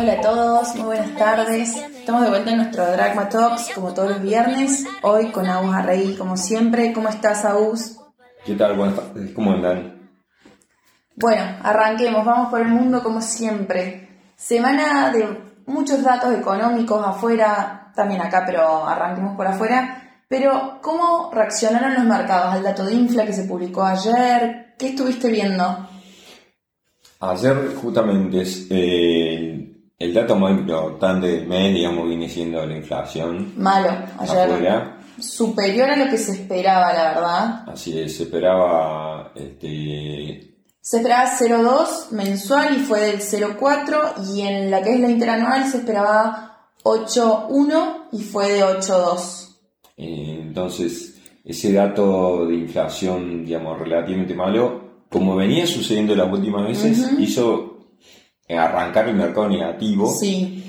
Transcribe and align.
Hola 0.00 0.12
a 0.12 0.20
todos, 0.20 0.76
muy 0.76 0.84
buenas 0.84 1.16
tardes. 1.16 1.74
Estamos 1.74 2.22
de 2.22 2.30
vuelta 2.30 2.50
en 2.52 2.58
nuestro 2.58 2.86
Dragma 2.86 3.28
Talks, 3.28 3.70
como 3.74 3.92
todos 3.92 4.10
los 4.10 4.22
viernes. 4.22 4.86
Hoy 5.02 5.32
con 5.32 5.48
Agus 5.48 5.74
Arrey, 5.74 6.14
como 6.14 6.36
siempre. 6.36 6.92
¿Cómo 6.92 7.08
estás, 7.08 7.44
Agus? 7.44 7.96
¿Qué 8.46 8.54
tal? 8.54 8.76
Buenas 8.76 8.94
tardes. 8.94 9.32
¿Cómo 9.32 9.50
andan? 9.50 10.08
Bueno, 11.16 11.42
arranquemos. 11.64 12.24
Vamos 12.24 12.48
por 12.48 12.60
el 12.60 12.68
mundo 12.68 13.02
como 13.02 13.20
siempre. 13.20 14.20
Semana 14.36 15.10
de 15.10 15.26
muchos 15.66 16.00
datos 16.04 16.32
económicos 16.32 17.04
afuera, 17.04 17.90
también 17.96 18.20
acá, 18.20 18.44
pero 18.46 18.86
arranquemos 18.86 19.36
por 19.36 19.48
afuera. 19.48 20.22
Pero, 20.28 20.78
¿cómo 20.80 21.32
reaccionaron 21.34 21.94
los 21.94 22.04
mercados 22.04 22.54
al 22.54 22.62
dato 22.62 22.84
de 22.84 22.94
infla 22.94 23.26
que 23.26 23.32
se 23.32 23.48
publicó 23.48 23.82
ayer? 23.82 24.76
¿Qué 24.78 24.90
estuviste 24.90 25.28
viendo? 25.28 25.88
Ayer 27.20 27.74
justamente 27.74 28.44
eh, 28.70 29.47
el 29.98 30.14
dato 30.14 30.36
más 30.36 30.52
importante 30.52 31.26
del 31.26 31.46
mes, 31.46 31.74
digamos, 31.74 32.06
viene 32.06 32.28
siendo 32.28 32.64
la 32.64 32.76
inflación. 32.76 33.54
Malo, 33.56 33.90
ayer. 34.18 34.50
Afuera. 34.50 35.00
Superior 35.18 35.90
a 35.90 35.96
lo 35.96 36.08
que 36.08 36.18
se 36.18 36.32
esperaba, 36.32 36.92
la 36.92 37.08
verdad. 37.08 37.64
Así 37.68 37.98
es, 37.98 38.16
se 38.16 38.22
esperaba 38.24 39.32
este, 39.34 40.54
Se 40.80 40.98
esperaba 40.98 41.28
0,2 41.36 42.12
mensual 42.12 42.76
y 42.76 42.78
fue 42.78 43.00
del 43.00 43.20
0,4 43.20 44.32
y 44.32 44.42
en 44.42 44.70
la 44.70 44.80
que 44.82 44.94
es 44.94 45.00
la 45.00 45.10
interanual 45.10 45.66
se 45.66 45.78
esperaba 45.78 46.70
8,1 46.84 48.08
y 48.12 48.22
fue 48.22 48.52
de 48.52 48.62
8,2. 48.62 49.56
Eh, 49.96 50.38
entonces, 50.42 51.20
ese 51.44 51.72
dato 51.72 52.46
de 52.46 52.54
inflación, 52.54 53.44
digamos, 53.44 53.76
relativamente 53.76 54.34
malo, 54.34 55.06
como 55.10 55.34
venía 55.34 55.66
sucediendo 55.66 56.14
las 56.14 56.32
últimas 56.32 56.68
veces, 56.68 57.10
hizo 57.18 57.67
arrancar 58.56 59.08
el 59.08 59.16
mercado 59.16 59.48
negativo, 59.48 60.08
Sí, 60.14 60.64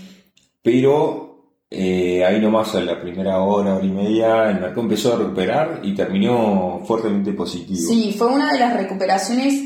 pero 0.62 1.54
eh, 1.70 2.26
ahí 2.26 2.42
nomás 2.42 2.74
en 2.76 2.86
la 2.88 3.00
primera 3.00 3.42
hora, 3.42 3.76
hora 3.76 3.86
y 3.86 3.90
media, 3.90 4.50
el 4.50 4.60
mercado 4.60 4.82
empezó 4.82 5.14
a 5.14 5.18
recuperar 5.20 5.80
y 5.84 5.94
terminó 5.94 6.82
fuertemente 6.86 7.32
positivo. 7.34 7.80
sí, 7.88 8.16
fue 8.18 8.28
una 8.28 8.52
de 8.52 8.60
las 8.60 8.74
recuperaciones 8.74 9.64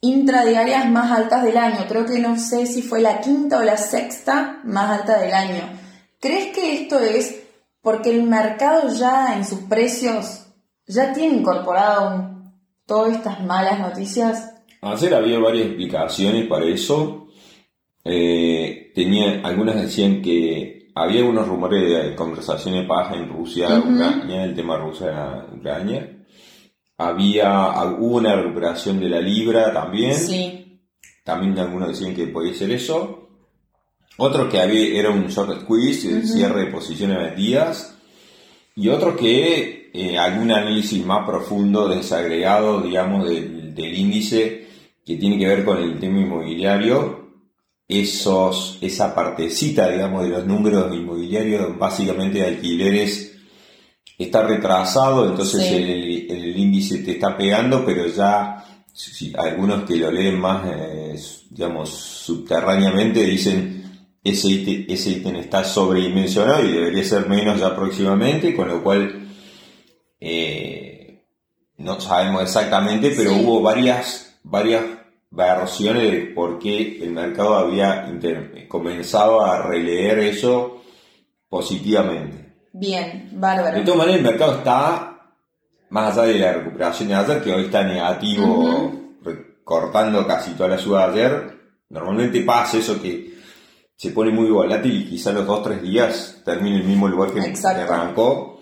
intradiarias 0.00 0.90
más 0.90 1.10
altas 1.12 1.44
del 1.44 1.56
año. 1.56 1.84
Creo 1.88 2.06
que 2.06 2.18
no 2.18 2.38
sé 2.38 2.66
si 2.66 2.82
fue 2.82 3.00
la 3.00 3.20
quinta 3.20 3.58
o 3.58 3.62
la 3.62 3.76
sexta 3.76 4.60
más 4.64 5.00
alta 5.00 5.18
del 5.18 5.32
año. 5.32 5.62
¿Crees 6.20 6.54
que 6.54 6.74
esto 6.82 6.98
es 6.98 7.40
porque 7.80 8.10
el 8.10 8.24
mercado 8.24 8.88
ya 8.94 9.36
en 9.36 9.44
sus 9.44 9.60
precios 9.60 10.46
ya 10.86 11.12
tiene 11.12 11.36
incorporado 11.38 12.30
todas 12.86 13.16
estas 13.16 13.44
malas 13.44 13.78
noticias? 13.80 14.50
Ayer 14.80 15.14
había 15.14 15.38
varias 15.38 15.66
explicaciones 15.66 16.46
para 16.48 16.64
eso. 16.66 17.28
Eh, 18.04 18.92
tenía, 18.94 19.40
algunas 19.42 19.80
decían 19.80 20.22
que 20.22 20.90
había 20.94 21.24
unos 21.24 21.48
rumores 21.48 21.82
de 21.82 22.14
conversaciones 22.14 22.82
de 22.82 22.88
paz 22.88 23.14
en 23.14 23.28
Rusia, 23.28 23.78
Ucrania, 23.78 24.44
el 24.44 24.54
tema 24.54 24.76
Rusia-Ucrania. 24.76 26.18
Había, 26.98 27.82
hubo 27.98 28.18
una 28.18 28.36
recuperación 28.36 29.00
de 29.00 29.08
la 29.08 29.20
libra 29.20 29.72
también. 29.72 30.14
Sí, 30.14 30.80
También 31.24 31.58
algunos 31.58 31.88
decían 31.88 32.14
que 32.14 32.26
podía 32.26 32.54
ser 32.54 32.70
eso. 32.70 33.28
Otro 34.18 34.48
que 34.48 34.60
había, 34.60 35.00
era 35.00 35.10
un 35.10 35.26
short 35.28 35.62
squeeze, 35.62 36.08
el 36.10 36.28
cierre 36.28 36.66
de 36.66 36.70
posiciones 36.70 37.16
vendidas. 37.18 37.96
Y 38.76 38.88
otro 38.88 39.16
que 39.16 39.90
eh, 39.92 40.18
algún 40.18 40.50
análisis 40.50 41.04
más 41.04 41.26
profundo, 41.26 41.88
desagregado, 41.88 42.82
digamos, 42.82 43.28
del, 43.28 43.74
del 43.74 43.94
índice 43.94 44.68
que 45.04 45.16
tiene 45.16 45.38
que 45.38 45.46
ver 45.46 45.64
con 45.64 45.78
el 45.78 45.98
tema 45.98 46.20
inmobiliario. 46.20 47.21
Esos, 48.00 48.78
esa 48.80 49.14
partecita, 49.14 49.88
digamos, 49.90 50.22
de 50.22 50.30
los 50.30 50.46
números 50.46 50.94
inmobiliarios, 50.94 51.76
básicamente 51.78 52.38
de 52.38 52.46
alquileres, 52.46 53.32
está 54.18 54.42
retrasado, 54.46 55.28
entonces 55.28 55.62
Sí. 55.66 55.74
el, 55.74 56.30
el 56.30 56.56
índice 56.56 56.98
te 56.98 57.12
está 57.12 57.36
pegando, 57.36 57.84
pero 57.84 58.06
ya 58.06 58.64
si- 58.94 59.32
algunos 59.36 59.84
que 59.84 59.96
lo 59.96 60.10
leen 60.10 60.38
más, 60.40 60.62
eh, 60.66 61.14
digamos, 61.50 61.90
subterráneamente 61.90 63.24
dicen 63.24 63.82
ese 64.24 64.48
ítem, 64.48 64.86
ese 64.88 65.10
ítem 65.10 65.36
está 65.36 65.64
sobredimensionado 65.64 66.64
y 66.64 66.72
debería 66.72 67.04
ser 67.04 67.28
menos 67.28 67.58
ya 67.60 67.74
próximamente, 67.74 68.54
con 68.54 68.68
lo 68.68 68.82
cual 68.82 69.28
eh, 70.20 71.24
no 71.78 72.00
sabemos 72.00 72.42
exactamente, 72.42 73.12
pero 73.16 73.30
Sí. 73.34 73.40
hubo 73.42 73.60
varias, 73.60 74.38
varias 74.44 74.84
versiones 75.32 76.12
de 76.12 76.18
por 76.34 76.58
qué 76.58 77.02
el 77.02 77.10
mercado 77.10 77.54
había 77.56 78.06
comenzado 78.68 79.40
a 79.44 79.62
releer 79.62 80.18
eso 80.20 80.82
positivamente. 81.48 82.54
bien, 82.72 83.30
De 83.30 83.36
bárbaro. 83.38 83.82
todas 83.84 83.96
maneras, 83.98 84.18
el 84.20 84.26
mercado 84.26 84.52
está, 84.58 85.32
más 85.90 86.16
allá 86.16 86.28
de 86.32 86.38
la 86.38 86.52
recuperación 86.52 87.08
de 87.08 87.14
ayer, 87.14 87.42
que 87.42 87.52
hoy 87.52 87.64
está 87.64 87.82
negativo, 87.82 88.92
cortando 89.64 90.26
casi 90.26 90.52
toda 90.52 90.68
la 90.70 90.78
suba 90.78 91.08
de 91.08 91.12
ayer, 91.24 91.58
normalmente 91.90 92.40
pasa 92.42 92.78
eso 92.78 93.00
que 93.00 93.32
se 93.96 94.10
pone 94.10 94.30
muy 94.32 94.50
volátil 94.50 95.02
y 95.02 95.08
quizá 95.08 95.32
los 95.32 95.46
dos 95.46 95.60
o 95.60 95.62
tres 95.62 95.80
días 95.82 96.42
termine 96.44 96.76
en 96.76 96.82
el 96.82 96.88
mismo 96.88 97.08
lugar 97.08 97.32
que 97.32 97.40
Exacto. 97.40 97.82
arrancó. 97.92 98.60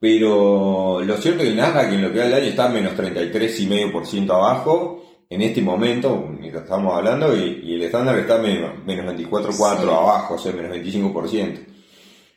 Pero 0.00 1.00
lo 1.02 1.16
cierto 1.16 1.42
es 1.42 1.48
que 1.48 1.54
Nasdaq 1.56 1.92
en 1.92 2.02
lo 2.02 2.12
que 2.12 2.18
va 2.20 2.24
del 2.26 2.34
año 2.34 2.44
está 2.44 2.68
menos 2.68 2.94
33,5% 2.94 4.30
abajo 4.32 5.04
en 5.30 5.42
este 5.42 5.60
momento, 5.60 6.26
mientras 6.40 6.64
estamos 6.64 6.94
hablando, 6.94 7.36
y, 7.36 7.60
y 7.64 7.74
el 7.74 7.82
estándar 7.82 8.18
está 8.18 8.38
menos, 8.38 8.82
menos 8.86 9.04
24,4% 9.14 9.82
Sí. 9.82 9.88
abajo, 9.88 10.34
o 10.34 10.38
sea, 10.38 10.52
menos 10.52 10.72
25%. 10.72 11.60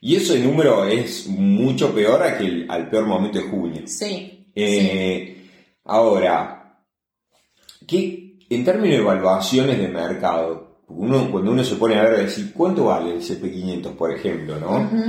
Y 0.02 0.16
ese 0.16 0.40
número 0.40 0.84
es 0.86 1.28
mucho 1.28 1.94
peor 1.94 2.22
a 2.24 2.38
que 2.38 2.46
el- 2.46 2.66
al 2.70 2.90
peor 2.90 3.06
momento 3.06 3.38
de 3.40 3.46
junio. 3.46 3.82
Sí, 3.86 4.06
sí. 4.06 4.46
Eh, 4.56 5.38
Ahora, 5.84 6.78
¿qué, 7.88 8.38
en 8.50 8.64
términos 8.64 8.90
de 8.98 9.02
evaluaciones 9.02 9.78
de 9.80 9.88
mercado, 9.88 10.82
uno, 10.90 11.32
cuando 11.32 11.52
uno 11.52 11.64
se 11.64 11.76
pone 11.76 11.96
a 11.96 12.04
ver, 12.04 12.14
a 12.14 12.18
decir, 12.24 12.52
¿cuánto 12.54 12.86
vale 12.86 13.16
el 13.16 13.22
CP500, 13.22 13.96
por 13.96 14.12
ejemplo? 14.14 14.60
¿no? 14.60 14.78
Ujú. 14.78 15.04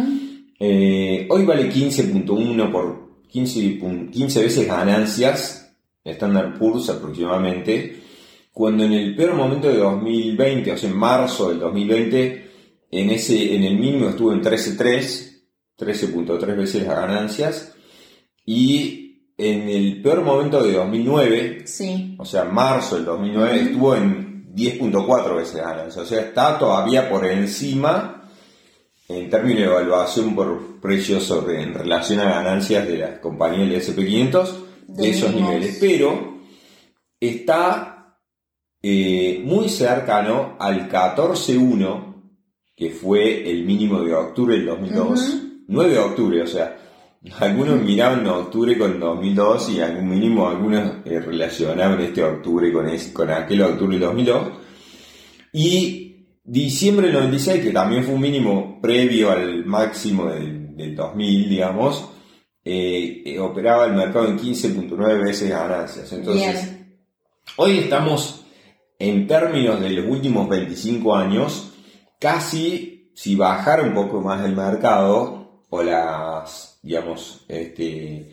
Eh, 0.59 1.27
hoy 1.31 1.45
vale 1.45 1.69
15.1 1.69 2.71
por 2.73 3.19
15, 3.29 3.61
pun- 3.81 4.11
15 4.11 4.43
veces 4.43 4.67
ganancias, 4.67 5.62
Standard 6.05 6.59
Poor's 6.59 6.89
aproximadamente, 6.91 8.03
cuando 8.53 8.85
en 8.85 8.93
el 8.93 9.17
peor 9.17 9.35
momento 9.35 9.69
de 9.69 9.79
2020, 9.79 10.73
o 10.73 10.77
sea, 10.77 10.91
en 10.91 10.97
marzo 10.97 11.49
del 11.49 11.61
2020, 11.61 12.51
en, 12.91 13.11
ese, 13.11 13.55
en 13.55 13.65
el 13.65 13.79
mínimo 13.79 14.09
estuvo 14.09 14.33
en 14.33 14.43
13.3, 14.43 15.43
13.3 15.79 16.57
veces 16.57 16.87
las 16.87 16.97
ganancias, 16.97 17.75
y 18.45 19.31
en 19.39 19.69
el 19.69 20.03
peor 20.03 20.23
momento 20.23 20.63
de 20.63 20.73
2009, 20.73 21.63
Sí, 21.65 22.17
o 22.19 22.25
sea, 22.25 22.45
marzo 22.45 22.97
del 22.97 23.05
2009, 23.07 23.61
estuvo 23.61 23.97
en 23.97 24.53
10.4 24.55 25.37
veces 25.37 25.57
ganancias. 25.57 25.97
O 25.97 26.07
sea, 26.07 26.21
está 26.21 26.59
todavía 26.59 27.09
por 27.09 27.25
encima 27.25 28.29
en 29.09 29.31
términos 29.31 29.61
de 29.61 29.67
evaluación 29.67 30.35
por 30.35 30.81
precios 30.81 31.25
sobre, 31.25 31.63
en 31.63 31.75
relación 31.75 32.21
a 32.21 32.25
ganancias 32.25 32.87
de 32.87 32.99
las 32.99 33.19
compañías 33.21 33.87
del 33.87 33.97
SP500 33.97 34.72
de 34.97 35.03
De 35.03 35.11
esos 35.11 35.35
niveles. 35.35 35.79
Pero 35.81 36.39
está 37.21 38.17
eh, 38.83 39.41
muy 39.45 39.69
cercano 39.69 40.57
al 40.59 40.89
14.1, 40.89 42.15
que 42.77 42.91
fue 42.91 43.51
el 43.51 43.65
mínimo 43.65 44.01
de 44.01 44.15
octubre 44.15 44.57
del 44.57 44.67
2002. 44.67 45.39
9 45.69 45.91
de 45.93 45.99
octubre, 45.99 46.43
o 46.43 46.47
sea, 46.47 46.77
algunos 47.39 47.81
miraban 47.81 48.27
octubre 48.27 48.77
con 48.77 48.99
2002 48.99 49.71
y 49.71 49.81
algún 49.81 50.09
mínimo, 50.09 50.49
algunos 50.49 50.97
eh, 51.05 51.21
relacionaban 51.21 52.01
este 52.01 52.23
octubre 52.25 52.73
con, 52.73 52.89
ese- 52.89 53.13
con 53.13 53.31
aquel 53.31 53.63
octubre 53.63 53.97
del 53.97 54.07
2002. 54.09 54.49
Y 55.53 56.27
diciembre 56.45 57.07
del 57.07 57.15
96, 57.17 57.63
que 57.63 57.71
también 57.71 58.03
fue 58.05 58.15
un 58.15 58.21
mínimo 58.21 58.81
previo 58.83 59.31
al 59.31 59.65
máximo 59.65 60.27
del, 60.27 60.77
del 60.77 60.97
2000, 60.97 61.49
digamos, 61.49 62.09
eh, 62.65 63.23
eh, 63.25 63.39
operaba 63.41 63.87
el 63.87 63.95
mercado 63.95 64.29
en 64.29 64.39
15.9 64.39 65.23
veces 65.23 65.51
ganancias. 65.51 66.13
Entonces, 66.13 66.65
bien. 66.65 66.83
Hoy 67.57 67.79
estamos 67.79 68.45
en 68.99 69.27
términos 69.27 69.81
de 69.81 69.91
los 69.91 70.07
últimos 70.07 70.49
25 70.49 71.17
años, 71.17 71.73
casi 72.21 73.11
si 73.15 73.35
bajara 73.35 73.83
un 73.83 73.95
poco 73.95 74.21
más 74.21 74.45
el 74.45 74.55
mercado 74.55 75.65
o 75.69 75.83
las, 75.83 76.79
digamos, 76.83 77.45
este, 77.49 78.31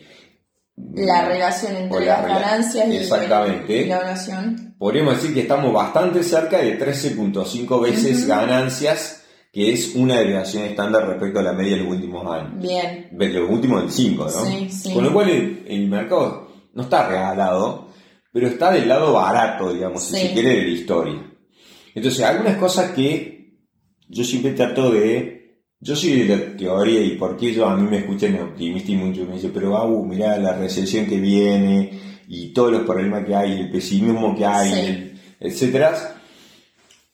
La 0.94 1.26
relación 1.26 1.76
entre 1.76 2.06
la 2.06 2.22
las 2.22 2.26
ganancias 2.26 2.88
y, 2.88 2.96
Exactamente. 2.98 3.86
la 3.86 3.98
oración. 3.98 4.74
podríamos 4.78 5.16
decir 5.16 5.34
que 5.34 5.40
estamos 5.40 5.72
bastante 5.72 6.22
cerca 6.22 6.58
de 6.58 6.78
13.5 6.78 7.82
veces 7.82 8.26
ganancias, 8.26 9.19
que 9.52 9.72
es 9.72 9.94
una 9.96 10.18
desviación 10.20 10.64
estándar 10.64 11.06
respecto 11.08 11.40
a 11.40 11.42
la 11.42 11.52
media 11.52 11.76
de 11.76 11.82
los 11.82 11.92
últimos 11.92 12.26
años. 12.26 12.62
Bien. 12.62 13.08
de 13.12 13.28
los 13.30 13.50
últimos 13.50 13.80
25, 13.80 14.24
¿no? 14.24 14.30
Sí, 14.30 14.68
sí. 14.70 14.94
Con 14.94 15.04
lo 15.04 15.12
cual 15.12 15.28
el, 15.30 15.64
el 15.66 15.88
mercado 15.88 16.48
no 16.74 16.82
está 16.82 17.08
regalado, 17.08 17.88
pero 18.32 18.46
está 18.46 18.70
del 18.72 18.88
lado 18.88 19.12
barato, 19.14 19.72
digamos, 19.72 20.02
Sí. 20.04 20.16
si 20.16 20.26
se 20.28 20.32
quiere, 20.34 20.50
de 20.50 20.62
la 20.62 20.68
historia. 20.68 21.32
Entonces, 21.94 22.22
algunas 22.24 22.56
cosas 22.58 22.92
que 22.92 23.56
yo 24.08 24.22
siempre 24.24 24.52
trato 24.52 24.90
de... 24.92 25.38
Yo 25.82 25.96
soy 25.96 26.24
de 26.24 26.36
la 26.36 26.56
teoría 26.58 27.00
y 27.00 27.16
porque 27.16 27.48
ellos 27.48 27.66
a 27.66 27.74
mí 27.74 27.88
me 27.88 27.98
escuchan 28.00 28.38
optimista 28.38 28.92
y 28.92 28.96
mucho 28.96 29.24
me 29.24 29.34
dicen, 29.36 29.50
pero 29.54 29.76
Abu, 29.78 30.04
mira 30.04 30.36
la 30.36 30.52
recesión 30.52 31.06
que 31.06 31.18
viene 31.18 31.98
y 32.28 32.52
todos 32.52 32.70
los 32.70 32.82
problemas 32.82 33.24
que 33.24 33.34
hay, 33.34 33.52
el 33.60 33.70
pesimismo 33.70 34.36
que 34.36 34.44
hay, 34.44 34.70
Sí. 34.70 35.20
etcétera. 35.40 36.16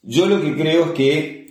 Yo 0.02 0.26
lo 0.26 0.40
que 0.42 0.54
creo 0.56 0.86
es 0.86 0.90
que 0.90 1.45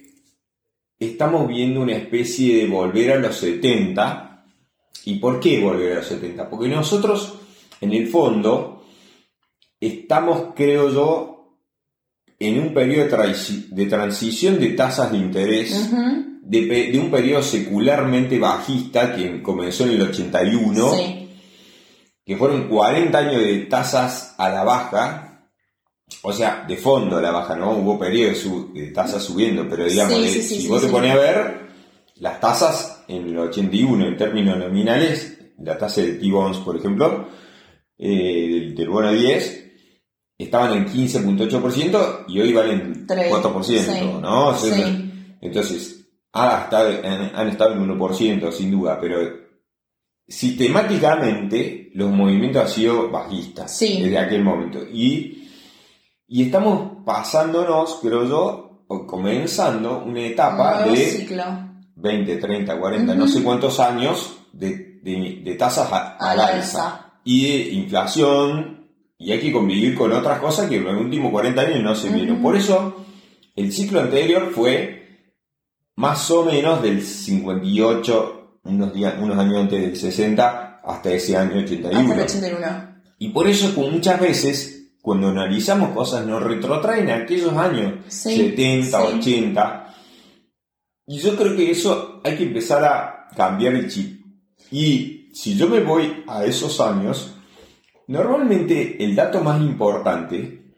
estamos 1.00 1.47
viendo 1.47 1.81
una 1.81 1.94
especie 1.95 2.57
de 2.57 2.68
volver 2.68 3.12
a 3.12 3.18
los 3.18 3.36
70. 3.38 4.45
¿Y 5.06 5.15
por 5.19 5.39
qué 5.39 5.59
volver 5.62 5.94
a 5.94 5.95
los 5.97 6.07
70? 6.07 6.50
Porque 6.50 6.68
nosotros, 6.68 7.36
en 7.81 7.94
el 7.94 8.07
fondo, 8.07 8.83
estamos, 9.80 10.53
creo 10.56 10.89
yo, 10.92 11.57
en 12.39 12.59
un 12.59 12.74
periodo 12.74 13.06
de, 13.06 13.12
transi- 13.12 13.68
de 13.69 13.86
transición 13.86 14.59
de 14.59 14.69
tasas 14.71 15.12
de 15.12 15.18
interés, 15.18 15.89
de 16.42 17.00
un 17.01 17.09
periodo 17.12 17.42
secularmente 17.44 18.38
bajista 18.39 19.15
que 19.15 19.42
comenzó 19.42 19.83
en 19.86 19.92
el 19.92 20.01
81, 20.03 20.92
Sí. 20.95 21.30
que 22.25 22.36
fueron 22.38 22.68
40 22.68 23.18
años 23.18 23.42
de 23.42 23.57
tasas 23.65 24.36
a 24.38 24.50
la 24.50 24.63
baja, 24.63 25.25
o 26.22 26.34
sea, 26.34 26.66
de 26.68 26.78
fondo 26.78 27.19
la 27.22 27.31
baja, 27.31 27.56
¿no? 27.56 27.72
Hubo 27.72 27.98
periodos 28.00 28.74
de, 28.74 28.92
tasas 28.92 29.24
subiendo, 29.24 29.68
pero 29.69 29.86
digamos, 29.86 30.13
Sí, 30.16 30.22
de- 30.24 30.30
sí, 30.30 30.42
sí, 30.42 30.62
si 30.62 30.68
vos 30.68 30.81
te 30.81 30.88
pones 30.90 31.12
a 31.12 31.16
ver, 31.16 31.68
las 32.18 32.40
tasas 32.40 33.04
en 33.07 33.28
el 33.30 33.38
81 33.38 34.07
en 34.07 34.18
términos 34.18 34.57
nominales, 34.57 35.38
la 35.60 35.78
tasa 35.78 36.02
de 36.02 36.13
T-Bonds, 36.13 36.60
por 36.60 36.78
ejemplo, 36.78 37.28
eh, 37.98 38.48
del, 38.50 38.75
del 38.75 38.90
bono 38.90 39.12
10, 39.12 39.63
estaban 40.38 40.74
en 40.74 40.86
15.8% 40.88 42.25
y 42.28 42.40
hoy 42.42 42.54
valen 42.54 43.06
Tres, 43.07 43.31
4%, 43.31 43.63
sí, 43.63 44.02
¿no? 44.22 44.48
O 44.50 44.56
sea, 44.56 44.75
sí. 44.75 45.12
Entonces, 45.42 46.07
han, 46.34 47.31
han 47.36 47.48
estado 47.48 47.74
en 47.74 47.88
1%, 48.00 48.52
sin 48.52 48.72
duda, 48.72 49.00
pero 49.00 49.18
sistemáticamente 50.28 51.92
los 51.94 52.12
movimientos 52.12 52.63
han 52.63 52.69
sido 52.69 53.10
bajistas 53.10 53.78
Sí. 53.78 54.02
desde 54.02 54.18
aquel 54.18 54.44
momento. 54.44 54.80
Y, 54.92 55.44
y 56.35 56.43
estamos 56.43 57.03
pasándonos, 57.05 57.99
creo 58.01 58.25
yo, 58.27 58.83
o 58.87 59.07
comenzando 59.07 60.03
una 60.05 60.21
etapa 60.21 60.83
de 60.83 60.97
ciclo. 60.97 61.43
20, 61.95 62.35
30, 62.37 62.77
40, 62.79 63.15
no 63.15 63.27
sé 63.27 63.41
cuántos 63.41 63.79
años 63.79 64.37
de, 64.51 64.99
de- 65.01 65.41
de 65.43 65.55
tasas 65.55 65.91
a- 65.91 66.17
al 66.17 66.39
Al 66.39 66.55
alza 66.55 66.55
alza. 66.87 67.11
y 67.23 67.47
de 67.47 67.69
inflación, 67.75 68.87
y 69.17 69.31
hay 69.31 69.39
que 69.39 69.51
convivir 69.51 69.95
con 69.95 70.11
otras 70.11 70.39
cosas 70.39 70.67
que 70.67 70.75
en 70.75 70.83
los 70.83 70.99
últimos 70.99 71.31
40 71.31 71.61
años 71.61 71.81
no 71.81 71.95
se 71.95 72.09
vieron. 72.09 72.41
Por 72.41 72.55
eso, 72.57 73.05
el 73.55 73.71
ciclo 73.71 74.01
anterior 74.01 74.51
fue 74.53 75.31
más 75.95 76.29
o 76.31 76.43
menos 76.43 76.81
del 76.83 77.01
58, 77.01 78.59
unos, 78.65 78.93
días, 78.93 79.13
unos 79.21 79.37
años 79.37 79.61
antes 79.61 79.81
del 79.81 79.95
60, 79.95 80.81
hasta 80.83 81.11
ese 81.11 81.37
año 81.37 81.59
81. 81.63 81.99
Hasta 81.99 82.13
el 82.13 82.19
81. 82.21 82.95
Y 83.19 83.29
por 83.29 83.47
eso, 83.47 83.71
muchas 83.89 84.19
veces, 84.19 84.75
cuando 85.06 85.28
analizamos 85.28 85.92
cosas, 85.92 86.25
nos 86.25 86.42
retrotraen 86.42 87.12
a 87.12 87.18
aquellos 87.18 87.54
años 87.54 87.94
Sí, 88.07 88.38
70, 88.38 89.00
sí. 89.00 89.18
80. 89.19 89.96
Y 91.06 91.19
yo 91.19 91.36
creo 91.36 91.56
que 91.56 91.69
eso 91.69 92.22
hay 92.24 92.36
que 92.36 92.46
empezar 92.46 92.84
a 92.84 93.28
cambiar 93.38 93.75
el 93.75 93.88
chip. 93.88 94.25
Y 94.72 95.30
si 95.31 95.56
yo 95.56 95.69
me 95.69 95.81
voy 95.81 96.24
a 96.25 96.44
esos 96.44 96.81
años, 96.81 97.36
normalmente 98.07 99.04
el 99.06 99.16
dato 99.16 99.42
más 99.42 99.62
importante 99.62 100.74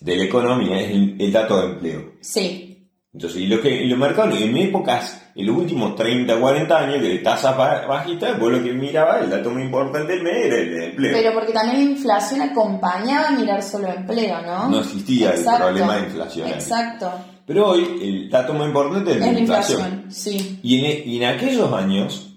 de 0.00 0.16
la 0.16 0.24
economía 0.24 0.80
es 0.80 0.92
el, 0.92 1.16
el 1.20 1.30
dato 1.30 1.60
de 1.60 1.66
empleo. 1.66 2.12
Sí. 2.22 2.71
Entonces, 3.14 3.42
y 3.42 3.46
lo 3.46 3.60
que 3.60 3.68
y 3.84 3.88
los 3.88 3.98
mercados 3.98 4.40
en 4.40 4.56
épocas, 4.56 5.22
en 5.34 5.46
los 5.46 5.56
últimos 5.56 5.94
30, 5.96 6.40
40 6.40 6.78
años 6.78 7.02
de 7.02 7.18
tasas 7.18 7.54
ba- 7.56 7.84
bajitas, 7.86 8.38
vos 8.40 8.50
lo 8.50 8.62
que 8.62 8.72
miraba, 8.72 9.20
el 9.20 9.28
dato 9.28 9.50
más 9.50 9.62
importante 9.64 10.14
del 10.14 10.22
mes 10.22 10.32
era 10.46 10.56
el 10.56 10.82
empleo. 10.84 11.12
Pero 11.12 11.34
porque 11.34 11.52
también 11.52 11.76
la 11.84 11.90
inflación 11.90 12.40
acompañaba 12.40 13.28
a 13.28 13.30
mirar 13.32 13.62
solo 13.62 13.88
empleo, 13.92 14.40
¿no? 14.40 14.70
no 14.70 14.80
existía 14.80 15.30
Exacto. 15.30 15.68
el 15.68 15.74
problema 15.74 15.96
de 15.98 16.02
inflación. 16.06 16.48
Exacto. 16.48 17.12
Pero 17.44 17.68
hoy 17.68 17.98
el 18.00 18.30
dato 18.30 18.54
más 18.54 18.68
importante 18.68 19.10
es 19.12 19.18
la 19.20 19.26
la 19.32 19.38
inflación. 19.40 19.80
inflación, 19.80 20.10
sí. 20.10 20.60
Y 20.62 20.84
en, 20.84 21.08
y 21.10 21.16
en 21.18 21.24
aquellos 21.24 21.70
años, 21.72 22.28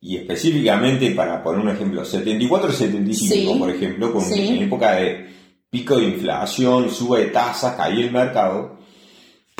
y 0.00 0.16
específicamente 0.16 1.10
para 1.12 1.40
poner 1.40 1.60
un 1.60 1.68
ejemplo, 1.70 2.04
74 2.04 2.70
y 2.70 2.72
75, 2.72 3.52
Sí. 3.52 3.58
por 3.60 3.70
ejemplo, 3.70 4.12
con, 4.12 4.22
Sí. 4.22 4.48
en 4.56 4.64
época 4.64 4.96
de 4.96 5.28
pico 5.70 5.96
de 5.98 6.04
inflación, 6.04 6.90
sube 6.90 7.20
de 7.20 7.26
tasas, 7.26 7.76
caía 7.76 8.04
el 8.04 8.10
mercado, 8.10 8.76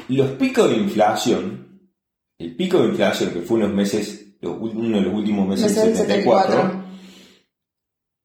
los 0.08 0.30
picos 0.32 0.68
de 0.70 0.76
inflación, 0.76 1.90
el 2.38 2.54
pico 2.56 2.78
de 2.82 2.88
inflación 2.90 3.30
que 3.30 3.40
fue 3.40 3.58
unos 3.58 3.72
meses, 3.74 4.36
los 4.40 4.56
uno 4.60 4.98
de 4.98 5.04
los 5.04 5.14
últimos 5.14 5.48
meses 5.48 5.74
del 5.74 5.86
del 5.86 5.96
74, 5.96 6.52
74. 6.56 6.84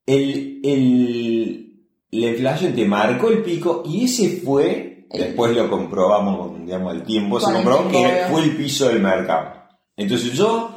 el, 0.07 0.60
el- 0.63 1.68
la 2.12 2.28
inflación 2.28 2.74
te 2.74 2.86
marcó 2.86 3.30
el 3.30 3.42
pico 3.42 3.83
y 3.86 4.04
ese 4.06 4.42
fue, 4.44 5.06
El- 5.10 5.22
después 5.22 5.56
lo 5.56 5.69
comprobamos, 5.69 6.60
digamos, 6.66 6.92
al 6.94 7.04
tiempo, 7.04 7.39
se 7.39 7.54
comprobó 7.54 7.89
que 7.89 7.98
fue 8.30 8.44
el 8.44 8.56
piso 8.57 8.89
del 8.89 9.00
mercado. 9.01 9.54
Entonces 9.95 10.33
yo, 10.33 10.72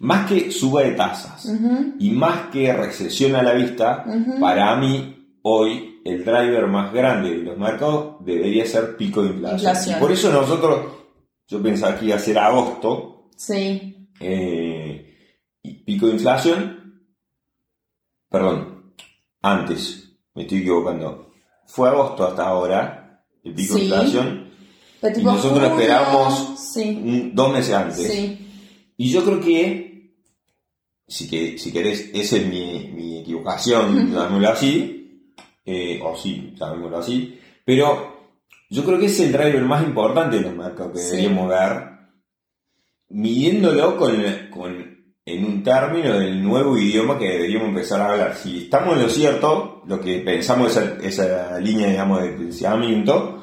más 0.00 0.28
que 0.28 0.50
suba 0.50 0.82
de 0.82 0.92
tasas 0.92 1.46
y 1.98 2.10
más 2.10 2.48
que 2.50 2.72
recesión 2.72 3.34
a 3.34 3.42
la 3.42 3.54
vista, 3.54 4.04
para 4.40 4.76
mí 4.76 5.38
hoy 5.42 5.97
el 6.08 6.24
driver 6.24 6.66
más 6.66 6.92
grande 6.92 7.30
de 7.30 7.42
los 7.42 7.58
mercados 7.58 8.16
debería 8.24 8.64
ser 8.66 8.96
pico 8.96 9.22
de 9.22 9.30
inflación. 9.30 9.58
Inflación. 9.60 9.96
Y 9.96 10.00
por 10.00 10.12
eso 10.12 10.32
nosotros, 10.32 10.86
yo 11.46 11.62
pensaba 11.62 11.98
que 11.98 12.06
iba 12.06 12.16
a 12.16 12.20
ser 12.20 12.38
agosto, 12.38 13.28
Sí. 13.36 14.08
eh, 14.20 15.14
y 15.62 15.74
pico 15.84 16.06
de 16.06 16.12
inflación, 16.14 17.02
perdón, 18.28 18.92
antes, 19.42 20.12
me 20.34 20.42
estoy 20.42 20.58
equivocando, 20.58 21.30
fue 21.66 21.88
agosto 21.88 22.26
hasta 22.26 22.46
ahora, 22.46 23.24
el 23.44 23.54
pico 23.54 23.74
de 23.74 23.82
inflación, 23.82 24.48
Pero 25.00 25.20
y 25.20 25.22
nosotros 25.24 26.58
Sí. 26.72 27.00
un- 27.04 27.34
dos 27.34 27.52
meses 27.52 27.74
antes. 27.74 28.12
Sí. 28.12 28.46
Y 28.96 29.10
yo 29.10 29.24
creo 29.24 29.40
que, 29.40 30.12
si, 31.06 31.28
que, 31.30 31.56
si 31.58 31.72
querés, 31.72 32.10
esa 32.12 32.36
es 32.36 32.46
mi, 32.46 32.90
mi 32.94 33.18
equivocación, 33.20 33.94
llamémoslo 34.12 34.48
así, 34.48 34.97
eh, 35.68 36.00
o 36.02 36.16
sí, 36.16 36.54
llamémoslo 36.58 36.98
así, 36.98 37.38
pero 37.64 38.16
yo 38.70 38.84
creo 38.84 38.98
que 38.98 39.06
es 39.06 39.20
el 39.20 39.32
driver 39.32 39.62
más 39.62 39.82
importante 39.84 40.36
de 40.36 40.42
los 40.42 40.54
mercados 40.54 40.92
que 40.92 40.98
Sí. 40.98 41.10
deberíamos 41.16 41.48
ver, 41.48 41.82
midiéndolo 43.10 43.96
con, 43.96 44.14
con, 44.50 44.98
en 45.24 45.44
un 45.44 45.62
término 45.62 46.18
del 46.18 46.42
nuevo 46.42 46.76
idioma 46.76 47.18
que 47.18 47.28
deberíamos 47.28 47.68
empezar 47.68 48.00
a 48.00 48.12
hablar. 48.12 48.34
Si 48.36 48.64
estamos 48.64 48.96
en 48.96 49.02
lo 49.02 49.08
cierto, 49.08 49.82
lo 49.86 50.00
que 50.00 50.18
pensamos 50.20 50.76
esa, 50.76 50.96
esa 51.02 51.58
línea, 51.60 51.88
digamos, 51.88 52.22
de 52.22 52.28
pensamiento, 52.30 53.42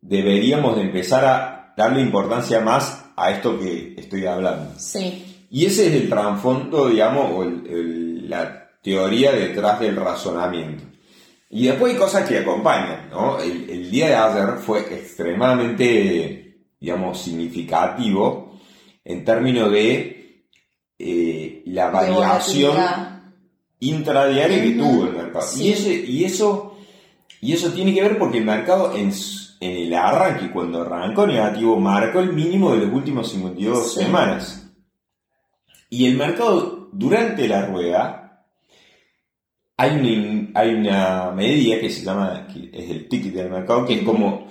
deberíamos 0.00 0.76
de 0.76 0.82
empezar 0.82 1.24
a 1.24 1.74
darle 1.76 2.00
importancia 2.02 2.60
más 2.60 3.06
a 3.16 3.30
esto 3.30 3.58
que 3.58 3.94
estoy 3.96 4.26
hablando. 4.26 4.72
Sí. 4.78 5.46
Y 5.50 5.66
ese 5.66 5.88
es 5.88 5.94
el 6.02 6.08
trasfondo, 6.08 6.88
digamos, 6.88 7.30
o 7.34 7.42
el- 7.42 7.66
el- 7.66 8.30
la 8.30 8.68
teoría 8.82 9.32
detrás 9.32 9.80
del 9.80 9.96
razonamiento. 9.96 10.84
Y 11.50 11.66
después 11.68 11.92
hay 11.94 11.98
cosas 11.98 12.28
que 12.28 12.38
acompañan, 12.38 13.08
¿no? 13.10 13.38
El, 13.40 13.68
el 13.70 13.90
día 13.90 14.08
de 14.08 14.14
ayer 14.16 14.58
fue 14.58 14.80
extremadamente, 14.80 16.58
digamos, 16.78 17.20
significativo 17.22 18.58
en 19.04 19.24
términos 19.24 19.70
de 19.72 20.44
eh, 20.98 21.62
la 21.66 21.88
variación 21.90 22.76
intradiaria 23.80 24.60
que 24.62 24.70
Ujú, 24.70 24.78
tuvo 24.78 25.04
el 25.06 25.12
mercado. 25.14 25.46
sí. 25.46 25.64
Y, 25.68 25.72
ese, 25.72 25.94
y, 25.94 26.24
eso, 26.24 26.76
y 27.40 27.52
eso 27.54 27.72
tiene 27.72 27.94
que 27.94 28.02
ver 28.02 28.18
porque 28.18 28.38
el 28.38 28.44
mercado 28.44 28.94
en, 28.94 29.10
en 29.60 29.70
el 29.86 29.94
arranque, 29.94 30.50
cuando 30.50 30.82
arrancó 30.82 31.26
negativo, 31.26 31.76
marcó 31.80 32.20
el 32.20 32.32
mínimo 32.32 32.72
de 32.72 32.84
los 32.84 32.92
últimos 32.92 33.30
52 33.30 33.94
Sí. 33.94 34.00
semanas. 34.04 34.70
Y 35.90 36.06
el 36.06 36.16
mercado, 36.18 36.90
durante 36.92 37.48
la 37.48 37.64
rueda, 37.66 38.27
hay 39.80 39.92
una, 39.92 40.60
hay 40.60 40.74
una 40.74 41.30
medida 41.30 41.80
que 41.80 41.88
se 41.88 42.04
llama, 42.04 42.48
que 42.52 42.68
es 42.72 42.90
el 42.90 43.08
ticket 43.08 43.32
del 43.32 43.48
mercado, 43.50 43.86
que 43.86 43.94
es 43.94 44.02
como 44.02 44.48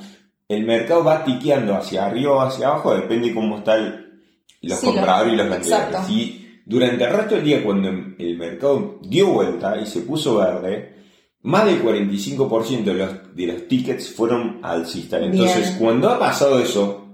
el 0.47 0.65
mercado 0.65 1.03
va 1.03 1.25
tiqueando 1.25 1.75
hacia 1.75 2.05
arriba 2.05 2.31
o 2.31 2.41
hacia 2.41 2.67
abajo, 2.67 2.95
depende 2.95 3.33
cómo 3.33 3.57
están 3.57 4.21
los 4.61 4.79
Sí, 4.79 4.85
compradores 4.85 5.33
y 5.33 5.35
los 5.35 5.49
vendedores. 5.49 6.09
Y 6.09 6.61
durante 6.65 7.03
el 7.03 7.11
resto 7.11 7.35
del 7.35 7.43
día, 7.43 7.63
cuando 7.63 7.89
el 7.89 8.37
mercado 8.37 8.99
dio 9.03 9.27
vuelta 9.27 9.77
y 9.77 9.85
se 9.85 10.01
puso 10.01 10.37
verde, 10.37 10.95
más 11.41 11.65
del 11.65 11.83
45% 11.83 12.83
de 12.85 12.93
los, 12.93 13.35
de 13.35 13.47
los 13.47 13.67
tickets 13.67 14.13
fueron 14.13 14.59
alcistas. 14.63 15.21
Entonces, 15.21 15.67
Bien. 15.67 15.79
cuando 15.79 16.09
ha 16.09 16.17
pasado 16.17 16.59
eso, 16.59 17.05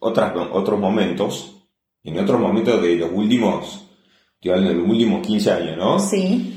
otras, 0.00 0.32
otros 0.52 0.78
momentos, 0.80 1.56
en 2.02 2.18
otros 2.18 2.40
momentos 2.40 2.82
de 2.82 2.96
los 2.96 3.10
últimos, 3.12 3.86
estoy 4.34 4.50
hablando 4.50 4.70
de 4.70 4.76
los 4.80 4.88
últimos 4.88 5.24
15 5.24 5.50
años, 5.52 5.76
¿no? 5.76 6.00
Sí. 6.00 6.56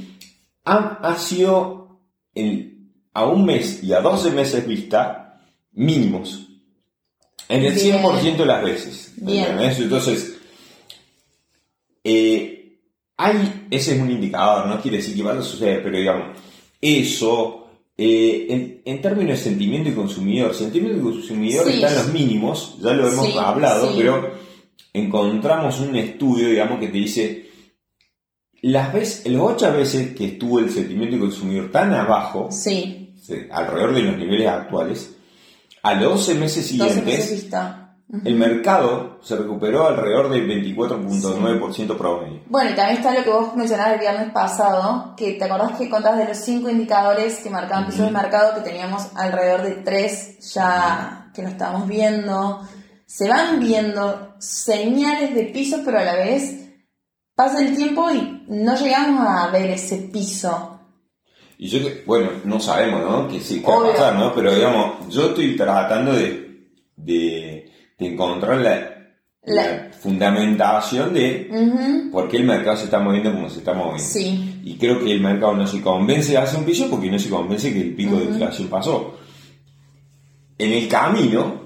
Ha, 0.65 0.99
ha 1.01 1.17
sido 1.17 1.99
en- 2.35 2.91
a 3.13 3.25
un 3.25 3.45
mes 3.45 3.83
y 3.83 3.93
a 3.93 4.01
12 4.01 4.31
meses 4.31 4.65
vista 4.67 5.41
mínimos. 5.73 6.47
En 7.49 7.63
el 7.63 7.73
Bien. 7.73 8.01
100% 8.01 8.37
de 8.37 8.45
las 8.45 8.63
veces. 8.63 9.13
Entonces, 9.21 10.37
eh, 12.03 12.79
hay, 13.17 13.67
ese 13.69 13.95
es 13.95 14.01
un 14.01 14.11
indicador, 14.11 14.67
no 14.67 14.81
quiere 14.81 14.97
decir 14.97 15.15
que 15.15 15.23
va 15.23 15.33
a 15.33 15.41
suceder, 15.41 15.83
pero 15.83 15.97
digamos, 15.97 16.37
eso, 16.81 17.67
eh, 17.97 18.47
en, 18.49 18.81
en 18.85 19.01
términos 19.01 19.37
de 19.37 19.43
sentimiento 19.43 19.89
y 19.89 19.93
consumidor, 19.93 20.53
sentimiento 20.55 20.97
y 20.97 21.01
consumidor 21.01 21.65
Sí. 21.67 21.73
están 21.75 21.95
los 21.95 22.13
mínimos, 22.13 22.77
ya 22.81 22.93
lo 22.93 23.07
hemos 23.07 23.27
Sí, 23.27 23.37
hablado, 23.37 23.89
sí. 23.91 23.95
pero 23.97 24.31
encontramos 24.93 25.79
un 25.79 25.95
estudio, 25.95 26.49
digamos, 26.49 26.79
que 26.79 26.87
te 26.87 26.97
dice, 26.97 27.42
las 28.63 28.93
veces, 28.93 29.27
las 29.27 29.41
ocho 29.41 29.73
veces 29.73 30.15
que 30.15 30.25
estuvo 30.25 30.59
el 30.59 30.71
sentimiento 30.71 31.17
y 31.17 31.19
consumidor 31.19 31.69
tan 31.69 31.93
abajo, 31.93 32.49
Sí, 32.49 33.13
alrededor 33.51 33.93
de 33.93 34.01
los 34.03 34.17
niveles 34.17 34.47
actuales, 34.47 35.15
a 35.81 35.93
los 35.95 36.25
12 36.25 36.35
meses 36.35 36.77
12 36.77 36.93
siguientes, 36.93 37.49
el 38.23 38.35
mercado 38.35 39.19
se 39.21 39.35
recuperó 39.35 39.87
alrededor 39.87 40.29
del 40.29 40.47
24.9% 40.47 41.97
promedio. 41.97 42.41
Bueno, 42.45 42.71
y 42.71 42.75
también 42.75 42.99
está 42.99 43.13
lo 43.13 43.23
que 43.23 43.29
vos 43.29 43.53
mencionabas 43.55 43.95
el 43.95 43.99
viernes 43.99 44.31
pasado, 44.31 45.13
que 45.17 45.33
te 45.33 45.43
acordás 45.43 45.77
que 45.77 45.89
contabas 45.89 46.19
de 46.19 46.27
los 46.29 46.37
cinco 46.37 46.69
indicadores 46.69 47.39
que 47.39 47.49
marcaban 47.49 47.87
pisos 47.87 48.05
de 48.05 48.11
mercado, 48.11 48.55
que 48.55 48.69
teníamos 48.69 49.07
alrededor 49.15 49.63
de 49.63 49.71
tres 49.83 50.53
ya 50.53 51.31
que 51.33 51.41
lo 51.41 51.49
estábamos 51.49 51.89
viendo. 51.89 52.61
Se 53.05 53.27
van 53.27 53.59
viendo 53.59 54.35
señales 54.39 55.35
de 55.35 55.43
pisos, 55.47 55.81
pero 55.83 55.99
a 55.99 56.03
la 56.03 56.15
vez 56.15 56.62
pasa 57.35 57.61
el 57.65 57.75
tiempo 57.75 58.09
y 58.11 58.43
no 58.47 58.75
llegamos 58.77 59.25
a 59.27 59.47
ver 59.47 59.71
ese 59.71 59.97
piso. 60.11 60.79
Y 61.57 61.67
yo, 61.69 61.79
que- 61.79 62.03
bueno, 62.05 62.29
no 62.45 62.59
sabemos, 62.59 63.01
¿no? 63.09 63.27
Que 63.27 63.39
sí, 63.39 63.61
qué 63.61 63.67
va 63.67 63.77
a 63.89 63.91
pasar, 63.91 64.15
¿no? 64.15 64.33
Pero 64.33 64.53
digamos, 64.53 65.07
yo 65.09 65.27
estoy 65.29 65.55
tratando 65.55 66.13
de, 66.13 66.67
de, 66.95 67.71
de 67.97 68.05
encontrar 68.07 68.57
la, 68.57 68.89
La- 69.45 69.63
la 69.67 69.89
fundamentación 69.93 71.13
de 71.13 71.47
por 72.11 72.27
qué 72.29 72.37
el 72.37 72.43
mercado 72.45 72.77
se 72.77 72.85
está 72.85 72.99
moviendo 72.99 73.33
como 73.33 73.49
se 73.49 73.59
está 73.59 73.73
moviendo. 73.73 74.03
Sí, 74.03 74.61
Y 74.63 74.77
creo 74.77 74.99
que 74.99 75.11
el 75.11 75.21
mercado 75.21 75.53
no 75.53 75.67
se 75.67 75.81
convence 75.81 76.31
de 76.31 76.37
hacer 76.37 76.59
un 76.59 76.65
piso 76.65 76.89
porque 76.89 77.09
no 77.11 77.19
se 77.19 77.29
convence 77.29 77.71
que 77.73 77.81
el 77.81 77.93
pico 77.95 78.15
de 78.17 78.25
inflación 78.25 78.67
pasó. 78.69 79.15
En 80.57 80.71
el 80.71 80.87
camino, 80.87 81.61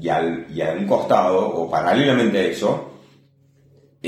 y, 0.00 0.08
al, 0.08 0.46
y 0.54 0.60
a 0.62 0.72
un 0.72 0.86
costado, 0.86 1.48
o 1.48 1.70
paralelamente 1.70 2.38
a 2.38 2.42
eso, 2.42 2.95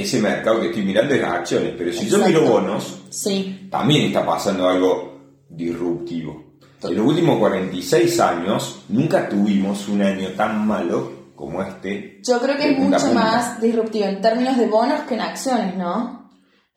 ese 0.03 0.21
mercado 0.21 0.61
que 0.61 0.69
estoy 0.69 0.83
mirando 0.85 1.15
es 1.15 1.21
las 1.21 1.33
acciones. 1.33 1.75
Pero 1.77 1.93
si 1.93 2.09
yo 2.09 2.19
miro 2.19 2.43
bonos, 2.43 3.03
sí, 3.11 3.69
también 3.71 4.07
está 4.07 4.25
pasando 4.25 4.69
algo 4.69 5.19
disruptivo. 5.49 6.45
En 6.83 6.97
los 6.97 7.07
últimos 7.07 7.39
46 7.39 8.21
años, 8.21 8.83
nunca 8.89 9.29
tuvimos 9.29 9.89
un 9.89 10.03
año 10.03 10.29
tan 10.37 10.67
malo 10.67 11.13
como 11.35 11.63
este. 11.63 12.21
yo 12.27 12.41
creo 12.41 12.57
que 12.57 12.73
es 12.73 12.79
mucho 12.79 12.99
punta. 12.99 13.15
más 13.15 13.61
disruptivo 13.61 14.07
en 14.07 14.21
términos 14.21 14.57
de 14.57 14.67
bonos 14.67 15.01
que 15.03 15.15
en 15.15 15.21
acciones, 15.21 15.77
¿no? 15.77 16.31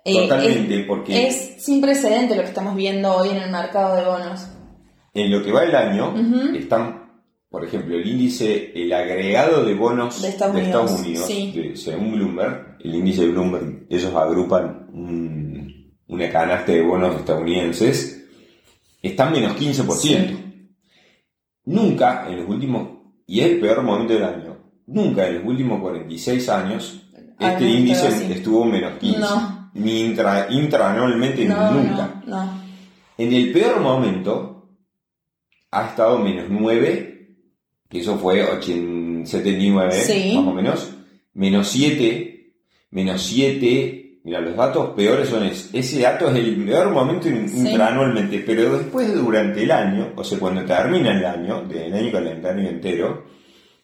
Eh, 0.03 0.15
Totalmente, 0.27 0.81
es- 0.81 0.87
porque 0.87 1.27
Es 1.27 1.63
sin 1.63 1.81
precedente 1.81 2.35
lo 2.35 2.41
que 2.41 2.47
estamos 2.47 2.75
viendo 2.75 3.15
hoy 3.15 3.29
en 3.29 3.37
el 3.37 3.51
mercado 3.51 3.95
de 3.95 4.03
bonos. 4.05 4.47
en 5.13 5.29
lo 5.31 5.43
que 5.43 5.51
va 5.51 5.63
el 5.63 5.75
año, 5.75 6.13
están, 6.55 7.00
por 7.51 7.65
ejemplo, 7.65 7.95
el 7.97 8.07
índice, 8.07 8.71
el 8.73 8.91
agregado 8.93 9.63
de 9.65 9.75
bonos 9.75 10.21
De 10.21 10.29
Estados 10.29 10.99
Unidos, 11.01 11.27
sí. 11.27 11.51
de- 11.53 11.75
según 11.75 12.13
Bloomberg, 12.13 12.77
el 12.79 12.95
índice 12.95 13.23
de 13.23 13.31
Bloomberg, 13.33 13.85
ellos 13.89 14.15
agrupan 14.15 14.87
un- 14.93 15.91
una 16.07 16.29
canasta 16.31 16.71
de 16.71 16.81
bonos 16.81 17.15
estadounidenses, 17.17 18.25
están 19.01 19.33
menos 19.33 19.53
15%. 19.57 20.39
Nunca 21.65 22.27
en 22.29 22.37
los 22.39 22.49
últimos, 22.49 22.87
y 23.27 23.41
es 23.41 23.47
el 23.51 23.59
peor 23.59 23.83
momento 23.83 24.13
del 24.13 24.23
año, 24.23 24.57
nunca 24.87 25.27
en 25.27 25.35
los 25.35 25.45
últimos 25.45 25.79
46 25.81 26.47
años 26.49 26.97
Ah, 27.37 27.53
este 27.53 27.65
índice 27.69 28.11
sí. 28.11 28.31
estuvo 28.31 28.63
menos 28.65 28.97
15. 28.99 29.19
No. 29.19 29.71
Ni 29.73 30.01
intra, 30.01 30.47
intraanualmente 30.51 31.43
No, 31.45 31.71
nunca. 31.71 32.21
no. 32.27 32.61
En 33.17 33.33
el 33.33 33.51
peor 33.51 33.79
momento 33.81 34.69
ha 35.71 35.87
estado 35.87 36.19
menos 36.19 36.45
9, 36.49 37.10
que 37.91 37.99
eso 37.99 38.17
fue 38.17 38.43
80 38.43 39.25
79 39.29 39.91
Sí. 39.91 40.33
más 40.35 40.47
o 40.47 40.53
menos, 40.53 40.89
menos 41.33 41.67
7, 41.67 42.53
menos 42.89 43.21
7, 43.21 44.19
mira, 44.23 44.41
los 44.41 44.55
datos 44.55 44.89
peores 44.95 45.29
son 45.29 45.43
es, 45.43 45.69
ese 45.73 46.01
dato 46.01 46.29
es 46.29 46.35
el 46.37 46.65
peor 46.65 46.89
momento 46.89 47.27
in- 47.29 47.47
Sí. 47.47 47.59
intraanualmente, 47.69 48.39
pero 48.39 48.77
después 48.79 49.13
durante 49.13 49.61
el 49.63 49.69
año, 49.71 50.13
o 50.15 50.23
sea, 50.23 50.39
cuando 50.39 50.63
termina 50.65 51.11
el 51.15 51.23
año, 51.25 51.61
del 51.67 51.93
año 51.93 52.11
calendario 52.11 52.67
entero, 52.69 53.25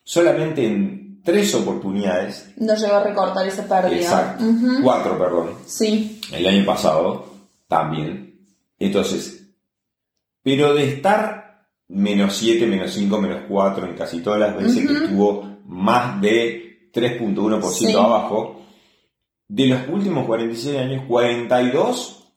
solamente 0.03 0.65
en 0.65 1.21
tres 1.23 1.53
oportunidades, 1.53 2.51
No 2.57 2.73
llegó 2.75 2.93
a 2.95 3.03
recortar 3.03 3.45
esa 3.45 3.67
pérdida. 3.67 3.97
exacto, 4.01 4.45
cuatro, 4.81 5.17
perdón, 5.19 5.49
Sí, 5.67 6.19
el 6.33 6.47
año 6.47 6.65
pasado 6.65 7.27
también. 7.67 8.39
Entonces, 8.79 9.49
pero 10.41 10.73
de 10.73 10.85
estar 10.87 11.46
menos 11.89 12.35
7, 12.35 12.65
menos 12.67 12.91
5, 12.93 13.21
menos 13.21 13.41
4 13.47 13.85
en 13.87 13.93
casi 13.95 14.19
todas 14.21 14.39
las 14.39 14.55
veces 14.57 14.87
que 14.87 14.93
estuvo 14.93 15.57
más 15.65 16.19
de 16.21 16.89
3.1% 16.93 17.71
Sí. 17.71 17.93
abajo, 17.93 18.61
de 19.47 19.67
los 19.67 19.87
últimos 19.89 20.25
46 20.25 20.77
años, 20.77 21.03
42 21.07 22.33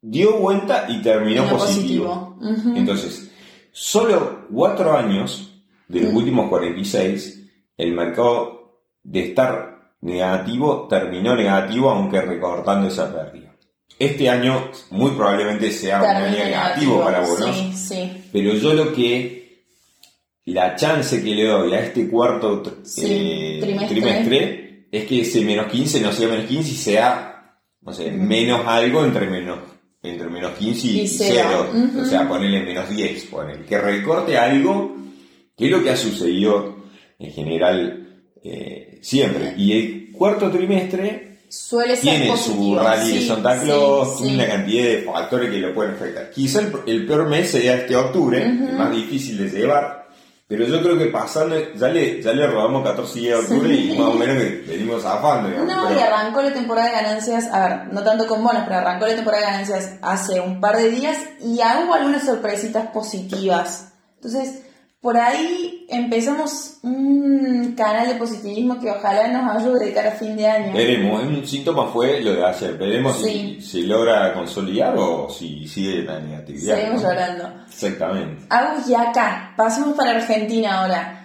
dio 0.00 0.38
vuelta 0.38 0.86
y 0.88 1.00
terminó 1.00 1.46
positivo. 1.48 2.36
Entonces, 2.74 3.30
solo 3.70 4.46
4 4.52 4.96
años 4.96 5.62
de 5.88 6.00
los 6.00 6.12
Mm. 6.12 6.16
últimos 6.16 6.48
46, 6.48 7.48
el 7.76 7.92
mercado 7.92 8.80
de 9.04 9.28
estar 9.28 9.92
negativo 10.00 10.88
terminó 10.88 11.36
negativo, 11.36 11.90
aunque 11.90 12.20
recortando 12.20 12.88
esa 12.88 13.12
pérdida. 13.14 13.51
Este 14.04 14.28
año 14.28 14.70
muy 14.90 15.12
probablemente 15.12 15.70
sea 15.70 15.98
un 15.98 16.02
Termina 16.08 16.26
año 16.26 16.44
negativo 16.44 17.04
para 17.04 17.20
bonos, 17.20 17.56
Sí, 17.56 17.72
sí. 17.76 18.10
pero 18.32 18.54
yo 18.54 18.74
lo 18.74 18.92
que 18.92 19.64
la 20.46 20.74
chance 20.76 21.22
que 21.22 21.34
le 21.34 21.46
doy 21.46 21.72
a 21.74 21.80
este 21.80 22.08
cuarto 22.08 22.62
Sí, 22.84 23.02
eh, 23.06 23.58
trimestre. 23.62 23.88
trimestre 23.88 24.86
es 24.90 25.04
que 25.06 25.20
ese 25.20 25.40
menos 25.42 25.66
15 25.70 26.00
no 26.00 26.12
sea 26.12 26.28
menos 26.28 26.46
15 26.46 26.70
y 26.70 26.74
sea, 26.74 27.58
no 27.80 27.92
sé, 27.92 28.10
menos 28.10 28.66
algo 28.66 29.04
entre 29.04 29.26
menos, 29.28 29.58
entre 30.02 30.28
menos 30.28 30.52
15 30.58 30.86
y, 30.88 31.00
Y 31.02 31.06
cero. 31.08 31.68
0. 31.72 31.84
Ujú. 31.90 32.00
O 32.00 32.04
sea, 32.04 32.28
ponerle 32.28 32.60
menos 32.64 32.88
10, 32.90 33.24
ponele. 33.26 33.64
Que 33.66 33.78
recorte 33.78 34.36
algo, 34.36 34.96
que 35.56 35.66
es 35.66 35.70
lo 35.70 35.82
que 35.82 35.90
ha 35.90 35.96
sucedido 35.96 36.76
en 37.18 37.30
general 37.32 38.24
eh, 38.42 38.98
siempre. 39.00 39.54
Y 39.56 39.72
el 39.72 40.12
cuarto 40.12 40.50
trimestre 40.50 41.31
Suele 41.52 41.96
ser 41.96 42.00
tiene 42.02 42.26
positivo. 42.28 42.78
su 42.78 42.82
rally 42.82 43.12
de 43.12 43.20
sí, 43.20 43.28
Santa 43.28 43.58
sí, 43.60 43.66
Claus, 43.66 44.16
sí. 44.16 44.22
tiene 44.22 44.44
una 44.44 44.46
cantidad 44.54 44.84
de 44.84 45.02
factores 45.02 45.50
que 45.50 45.56
lo 45.58 45.74
pueden 45.74 45.94
afectar. 45.94 46.30
Quizá 46.30 46.60
el, 46.60 46.72
el 46.86 47.06
peor 47.06 47.28
mes 47.28 47.50
sea 47.50 47.74
este 47.74 47.94
octubre, 47.94 48.42
el 48.42 48.72
más 48.72 48.90
difícil 48.90 49.36
de 49.36 49.50
llevar, 49.58 50.08
pero 50.48 50.66
yo 50.66 50.82
creo 50.82 50.96
que 50.98 51.06
pasando, 51.06 51.54
ya 51.74 51.88
le, 51.88 52.22
ya 52.22 52.32
le 52.32 52.46
robamos 52.46 52.82
14 52.82 53.18
días 53.20 53.38
de 53.38 53.54
octubre 53.54 53.74
y 53.74 53.98
más 53.98 54.08
o 54.08 54.14
menos 54.14 54.36
que 54.38 54.64
venimos 54.66 55.02
zafando. 55.02 55.50
digamos, 55.50 55.74
No, 55.74 55.88
pero- 55.88 56.00
y 56.00 56.02
arrancó 56.02 56.40
la 56.42 56.52
temporada 56.54 56.88
de 56.88 56.92
ganancias, 56.94 57.46
a 57.52 57.68
ver, 57.68 57.92
no 57.92 58.02
tanto 58.02 58.26
con 58.26 58.42
bonos, 58.42 58.62
pero 58.64 58.76
arrancó 58.78 59.06
la 59.06 59.14
temporada 59.14 59.44
de 59.46 59.52
ganancias 59.52 59.94
hace 60.00 60.40
un 60.40 60.58
par 60.58 60.78
de 60.78 60.88
días 60.88 61.18
y 61.42 61.56
hubo 61.84 61.92
algunas 61.94 62.24
sorpresitas 62.24 62.86
positivas. 62.88 63.92
Entonces, 64.16 64.62
por 65.02 65.18
ahí 65.18 65.84
empezamos 65.90 66.78
un 66.82 67.74
canal 67.76 68.06
de 68.08 68.14
positivismo 68.14 68.78
que 68.80 68.88
ojalá 68.90 69.28
nos 69.28 69.60
ayude 69.60 69.86
de 69.86 69.92
cara 69.92 70.10
a 70.10 70.12
fin 70.12 70.36
de 70.36 70.46
año. 70.46 70.72
Veremos, 70.72 71.22
un 71.24 71.44
síntoma 71.46 71.88
fue 71.88 72.20
lo 72.20 72.34
de 72.34 72.44
ayer, 72.46 72.78
veremos 72.78 73.18
Sí. 73.18 73.58
si 73.60 73.80
se 73.82 73.86
logra 73.86 74.32
consolidar 74.32 74.94
o 74.96 75.28
si 75.28 75.66
sigue 75.66 76.02
la 76.04 76.20
negatividad. 76.20 76.76
Seguimos 76.76 77.02
¿no? 77.02 77.08
llorando. 77.08 77.50
Exactamente. 77.68 78.44
Agus, 78.48 78.88
y 78.88 78.94
acá, 78.94 79.52
pasemos 79.56 79.94
para 79.96 80.12
Argentina 80.12 80.80
ahora. 80.82 81.18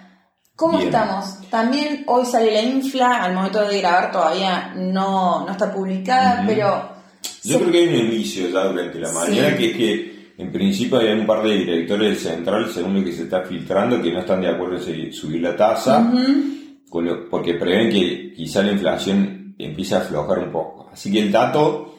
¿Cómo 0.56 0.76
Bien. 0.78 0.88
estamos? 0.88 1.38
También 1.48 2.02
hoy 2.08 2.26
sale 2.26 2.52
la 2.52 2.62
infla, 2.62 3.22
al 3.22 3.32
momento 3.32 3.64
de 3.64 3.78
grabar 3.78 4.10
todavía 4.10 4.72
no, 4.74 5.46
no 5.46 5.52
está 5.52 5.72
publicada, 5.72 6.42
pero... 6.44 6.98
Yo 7.44 7.58
se- 7.58 7.60
creo 7.60 7.70
que 7.70 7.78
hay 7.78 7.88
un 7.88 7.94
inicio 8.12 8.48
ya 8.48 8.64
durante 8.64 8.98
la 8.98 9.08
Sí. 9.08 9.14
mañana, 9.14 9.56
que 9.56 9.70
es 9.70 9.76
que 9.76 10.17
en 10.38 10.50
principio 10.52 10.98
hay 10.98 11.08
un 11.10 11.26
par 11.26 11.42
de 11.42 11.56
directores 11.58 12.08
del 12.08 12.16
central, 12.32 12.70
según 12.70 12.94
lo 12.94 13.04
que 13.04 13.12
se 13.12 13.24
está 13.24 13.42
filtrando, 13.42 14.00
que 14.00 14.12
no 14.12 14.20
están 14.20 14.40
de 14.40 14.48
acuerdo 14.48 14.76
en 14.90 15.12
subir 15.12 15.42
la 15.42 15.54
tasa, 15.56 15.98
Ujú. 16.00 16.88
con 16.88 17.04
lo- 17.04 17.28
porque 17.28 17.54
prevén 17.54 17.90
que 17.90 18.32
quizá 18.34 18.62
la 18.62 18.72
inflación 18.72 19.54
empiece 19.58 19.94
a 19.96 19.98
aflojar 19.98 20.38
un 20.38 20.52
poco. 20.52 20.88
Así 20.92 21.10
que 21.12 21.18
el 21.20 21.30
dato, 21.32 21.98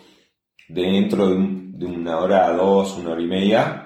dentro 0.68 1.28
de, 1.28 1.36
un- 1.36 1.78
de 1.78 1.86
una 1.86 2.18
hora, 2.20 2.52
dos, 2.54 2.98
una 2.98 3.12
hora 3.12 3.22
y 3.22 3.28
media, 3.28 3.86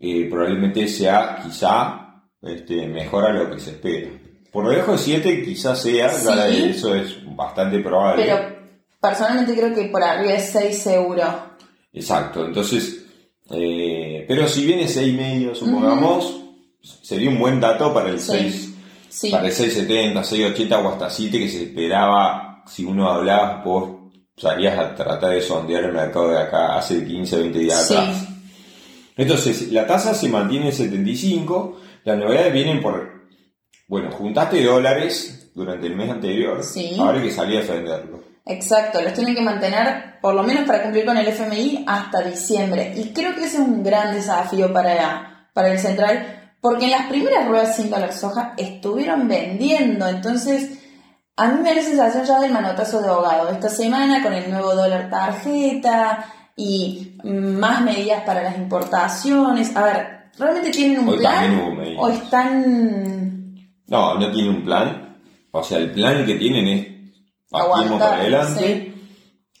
eh, 0.00 0.26
probablemente 0.30 0.86
sea 0.88 1.38
quizá 1.42 1.98
este, 2.42 2.86
mejor 2.88 3.24
a 3.24 3.32
lo 3.32 3.50
que 3.50 3.60
se 3.60 3.70
espera. 3.70 4.10
Por 4.50 4.68
debajo 4.68 4.92
de 4.92 4.98
7 4.98 5.42
quizás 5.44 5.80
sea, 5.80 6.10
ya 6.12 6.48
Sí. 6.48 6.64
eso 6.70 6.94
es 6.94 7.16
bastante 7.36 7.78
probable. 7.78 8.24
Pero 8.24 8.38
personalmente 9.00 9.54
creo 9.54 9.72
que 9.72 9.84
por 9.90 10.02
arriba 10.02 10.34
es 10.34 10.50
6 10.50 10.76
seguro. 10.82 11.22
Exacto, 11.92 12.44
entonces, 12.44 13.06
eh, 13.50 13.91
pero 14.26 14.46
si 14.48 14.64
viene 14.64 14.88
seis 14.88 15.12
y 15.12 15.16
medio, 15.16 15.54
supongamos, 15.54 16.40
sería 17.02 17.30
un 17.30 17.38
buen 17.38 17.60
dato 17.60 17.92
para 17.92 18.10
el 18.10 18.18
Sí. 18.20 18.32
6, 18.32 18.68
Sí, 19.08 19.30
para 19.30 19.46
el 19.46 19.52
670, 19.52 20.24
680 20.24 20.78
o 20.78 20.88
hasta 20.88 21.10
7 21.10 21.38
que 21.38 21.48
se 21.48 21.64
esperaba, 21.64 22.62
si 22.66 22.84
uno 22.84 23.10
hablaba, 23.10 23.62
vos 23.62 23.90
salías 24.36 24.78
a 24.78 24.94
tratar 24.94 25.30
de 25.34 25.42
sondear 25.42 25.84
el 25.84 25.92
mercado 25.92 26.30
de 26.30 26.38
acá 26.38 26.76
hace 26.78 27.04
15, 27.04 27.36
20 27.36 27.58
días 27.58 27.86
Sí. 27.86 27.94
atrás. 27.94 28.26
Entonces, 29.16 29.70
la 29.70 29.86
tasa 29.86 30.14
se 30.14 30.28
mantiene 30.28 30.66
en 30.68 30.72
75, 30.72 31.78
las 32.04 32.18
novedades 32.18 32.52
vienen 32.52 32.80
por, 32.80 33.26
bueno, 33.86 34.10
juntaste 34.10 34.64
dólares 34.64 35.50
durante 35.54 35.86
el 35.86 35.94
mes 35.94 36.08
anterior, 36.10 36.62
ahora 36.98 37.18
hay 37.20 37.28
que 37.28 37.34
salir 37.34 37.58
a 37.58 37.60
defenderlo. 37.60 38.20
Exacto, 38.44 39.00
los 39.00 39.12
tienen 39.12 39.34
que 39.34 39.42
mantener 39.42 40.20
por 40.20 40.34
lo 40.34 40.42
menos 40.42 40.64
para 40.64 40.82
cumplir 40.82 41.04
con 41.04 41.16
el 41.16 41.26
FMI 41.28 41.84
hasta 41.86 42.22
diciembre. 42.22 42.92
Y 42.96 43.12
creo 43.12 43.34
que 43.34 43.44
ese 43.44 43.56
es 43.56 43.62
un 43.62 43.82
gran 43.82 44.14
desafío 44.14 44.72
para, 44.72 45.48
para 45.52 45.68
el 45.68 45.78
central, 45.78 46.54
porque 46.60 46.84
en 46.84 46.92
las 46.92 47.06
primeras 47.06 47.46
ruedas 47.46 47.76
100 47.76 47.90
dólares 47.90 48.20
soja 48.20 48.54
estuvieron 48.56 49.28
vendiendo. 49.28 50.06
Entonces, 50.08 50.80
a 51.36 51.48
mí 51.48 51.60
me 51.60 51.70
da 51.70 51.76
la 51.76 51.82
sensación 51.82 52.24
ya 52.24 52.40
del 52.40 52.52
manotazo 52.52 53.00
de 53.00 53.08
ahogado. 53.08 53.50
Esta 53.50 53.68
semana 53.68 54.22
con 54.22 54.32
el 54.32 54.50
nuevo 54.50 54.74
dólar 54.74 55.08
tarjeta 55.10 56.24
y 56.56 57.18
más 57.24 57.82
medidas 57.82 58.22
para 58.22 58.42
las 58.42 58.56
importaciones. 58.56 59.74
A 59.76 59.84
ver, 59.84 60.30
¿realmente 60.38 60.70
tienen 60.70 61.00
un 61.00 61.08
Hoy 61.08 61.22
también 61.22 61.58
hubo 61.58 61.76
plan? 61.76 61.94
¿O 61.98 62.08
están 62.08 63.54
No, 63.86 64.14
no 64.18 64.30
tiene 64.30 64.50
un 64.50 64.64
plan. 64.64 65.18
O 65.50 65.62
sea, 65.62 65.78
el 65.78 65.90
plan 65.90 66.24
que 66.24 66.36
tienen 66.36 66.68
es 66.68 66.91
partimos 67.52 67.76
Aguantar, 67.84 68.08
para 68.10 68.20
adelante. 68.22 68.60
sí. 68.84 68.88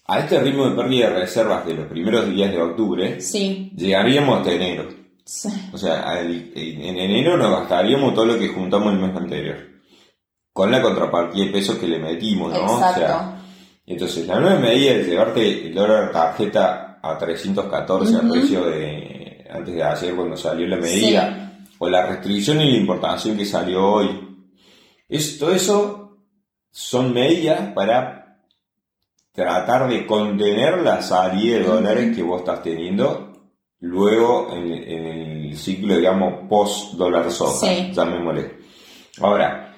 A 0.06 0.18
este 0.18 0.40
ritmo 0.40 0.68
de 0.68 0.76
pérdida 0.76 1.10
de 1.10 1.20
reservas 1.20 1.64
de 1.64 1.74
los 1.74 1.86
primeros 1.86 2.28
días 2.28 2.50
de 2.50 2.60
octubre, 2.60 3.20
Sí, 3.20 3.70
llegaríamos 3.76 4.38
hasta 4.38 4.52
enero. 4.52 4.88
sí. 5.24 5.48
O 5.72 5.78
sea, 5.78 6.00
al- 6.02 6.50
en 6.54 6.98
enero 6.98 7.36
nos 7.36 7.50
gastaríamos 7.52 8.12
todo 8.14 8.26
lo 8.26 8.38
que 8.38 8.48
juntamos 8.48 8.92
el 8.92 8.98
mes 8.98 9.16
anterior. 9.16 9.56
Con 10.52 10.70
la 10.70 10.82
contrapartida 10.82 11.46
de 11.46 11.52
pesos 11.52 11.76
que 11.78 11.86
le 11.86 11.98
metimos, 11.98 12.52
¿no? 12.52 12.58
O 12.58 12.74
Exacto. 12.78 13.00
sea, 13.00 13.38
entonces, 13.86 14.26
la 14.26 14.38
nueva 14.40 14.58
medida 14.58 14.92
de 14.94 15.04
llevarte 15.04 15.66
el 15.68 15.74
dólar 15.74 16.10
tarjeta 16.12 16.98
a 17.02 17.16
314 17.18 18.16
al 18.16 18.24
Ujú. 18.24 18.32
precio 18.32 18.64
de 18.66 19.46
antes 19.50 19.74
de 19.74 19.82
ayer 19.82 20.14
cuando 20.14 20.36
salió 20.36 20.66
la 20.66 20.76
medida, 20.76 21.58
o 21.78 21.88
la 21.88 22.06
restricción 22.06 22.60
y 22.60 22.70
la 22.72 22.76
importación 22.78 23.36
que 23.36 23.44
salió 23.44 23.84
hoy. 23.86 24.08
Es, 25.08 25.38
todo 25.38 25.52
eso 25.52 26.01
son 26.72 27.12
medidas 27.14 27.72
para 27.74 28.38
tratar 29.32 29.88
de 29.88 30.06
contener 30.06 30.78
la 30.82 31.00
salida 31.02 31.58
de 31.58 31.64
dólares 31.64 32.16
que 32.16 32.22
vos 32.22 32.40
estás 32.40 32.62
teniendo 32.62 33.28
luego 33.80 34.48
en, 34.52 34.72
en 34.72 35.06
el 35.06 35.56
ciclo, 35.58 35.96
digamos, 35.96 36.48
post-dólar 36.48 37.30
soja, 37.30 37.66
Sí. 37.66 37.92
llamémosle. 37.92 38.58
Ahora, 39.20 39.74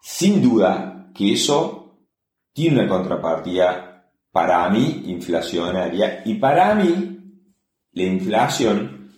sin 0.00 0.40
duda 0.42 1.10
que 1.14 1.32
eso 1.32 1.98
tiene 2.52 2.80
una 2.80 2.88
contrapartida 2.88 4.10
para 4.30 4.68
mí 4.68 5.04
inflacionaria 5.06 6.22
y 6.24 6.34
para 6.34 6.74
mí 6.74 7.18
la 7.92 8.02
inflación, 8.02 9.10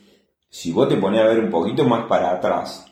si 0.49 0.73
vos 0.73 0.89
te 0.89 0.97
pones 0.97 1.21
a 1.21 1.25
ver 1.25 1.41
un 1.41 1.51
poquito 1.51 1.85
más 1.85 2.05
para 2.07 2.31
atrás, 2.31 2.87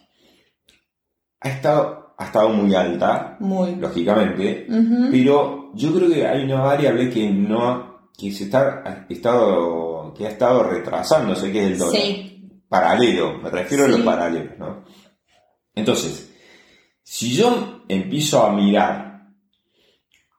ha 1.40 1.48
estado, 1.48 1.95
ha 2.18 2.24
estado 2.24 2.48
muy 2.50 2.74
alta, 2.74 3.36
Muy. 3.40 3.76
lógicamente, 3.76 4.66
pero 5.10 5.70
yo 5.74 5.92
creo 5.92 6.08
que 6.08 6.26
hay 6.26 6.44
una 6.44 6.62
variable 6.62 7.10
que 7.10 7.28
no, 7.28 8.08
que 8.16 8.32
se 8.32 8.44
está, 8.44 8.82
ha 8.84 9.06
estado, 9.12 10.14
que 10.16 10.26
ha 10.26 10.30
estado 10.30 10.62
retrasándose, 10.62 11.52
que 11.52 11.64
es 11.64 11.72
el 11.72 11.78
dólar. 11.78 12.00
Sí, 12.00 12.32
Paralelo, 12.68 13.38
me 13.38 13.50
refiero 13.50 13.84
a 13.84 13.88
los 13.88 14.00
paralelos, 14.00 14.58
¿no? 14.58 14.84
Entonces, 15.74 16.34
si 17.02 17.34
yo 17.34 17.82
empiezo 17.86 18.42
a 18.42 18.52
mirar, 18.52 19.28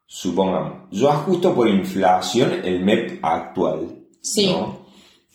supongamos, 0.06 0.90
yo 0.92 1.10
ajusto 1.10 1.54
por 1.54 1.68
inflación 1.68 2.62
el 2.64 2.84
MEP 2.84 3.20
actual, 3.22 4.08
sí. 4.22 4.48
¿no? 4.48 4.88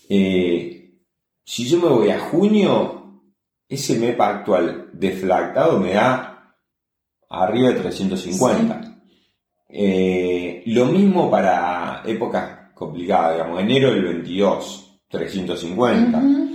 Eh, 0.09 0.99
si 1.45 1.69
yo 1.69 1.79
me 1.79 1.88
voy 1.88 2.11
a 2.11 2.19
junio, 2.19 3.23
ese 3.69 3.99
MEP 3.99 4.21
actual 4.21 4.90
deflactado 4.93 5.79
me 5.79 5.95
da 5.95 6.41
arriba 7.33 7.71
de 7.71 7.81
350. 7.81 8.99
Eh, 9.68 10.62
lo 10.66 10.87
mismo 10.87 11.31
para 11.31 12.03
épocas 12.07 12.73
complicadas, 12.75 13.35
digamos, 13.35 13.61
enero 13.61 13.92
del 13.92 14.05
22, 14.05 15.01
350. 15.09 16.18
Ujú. 16.18 16.49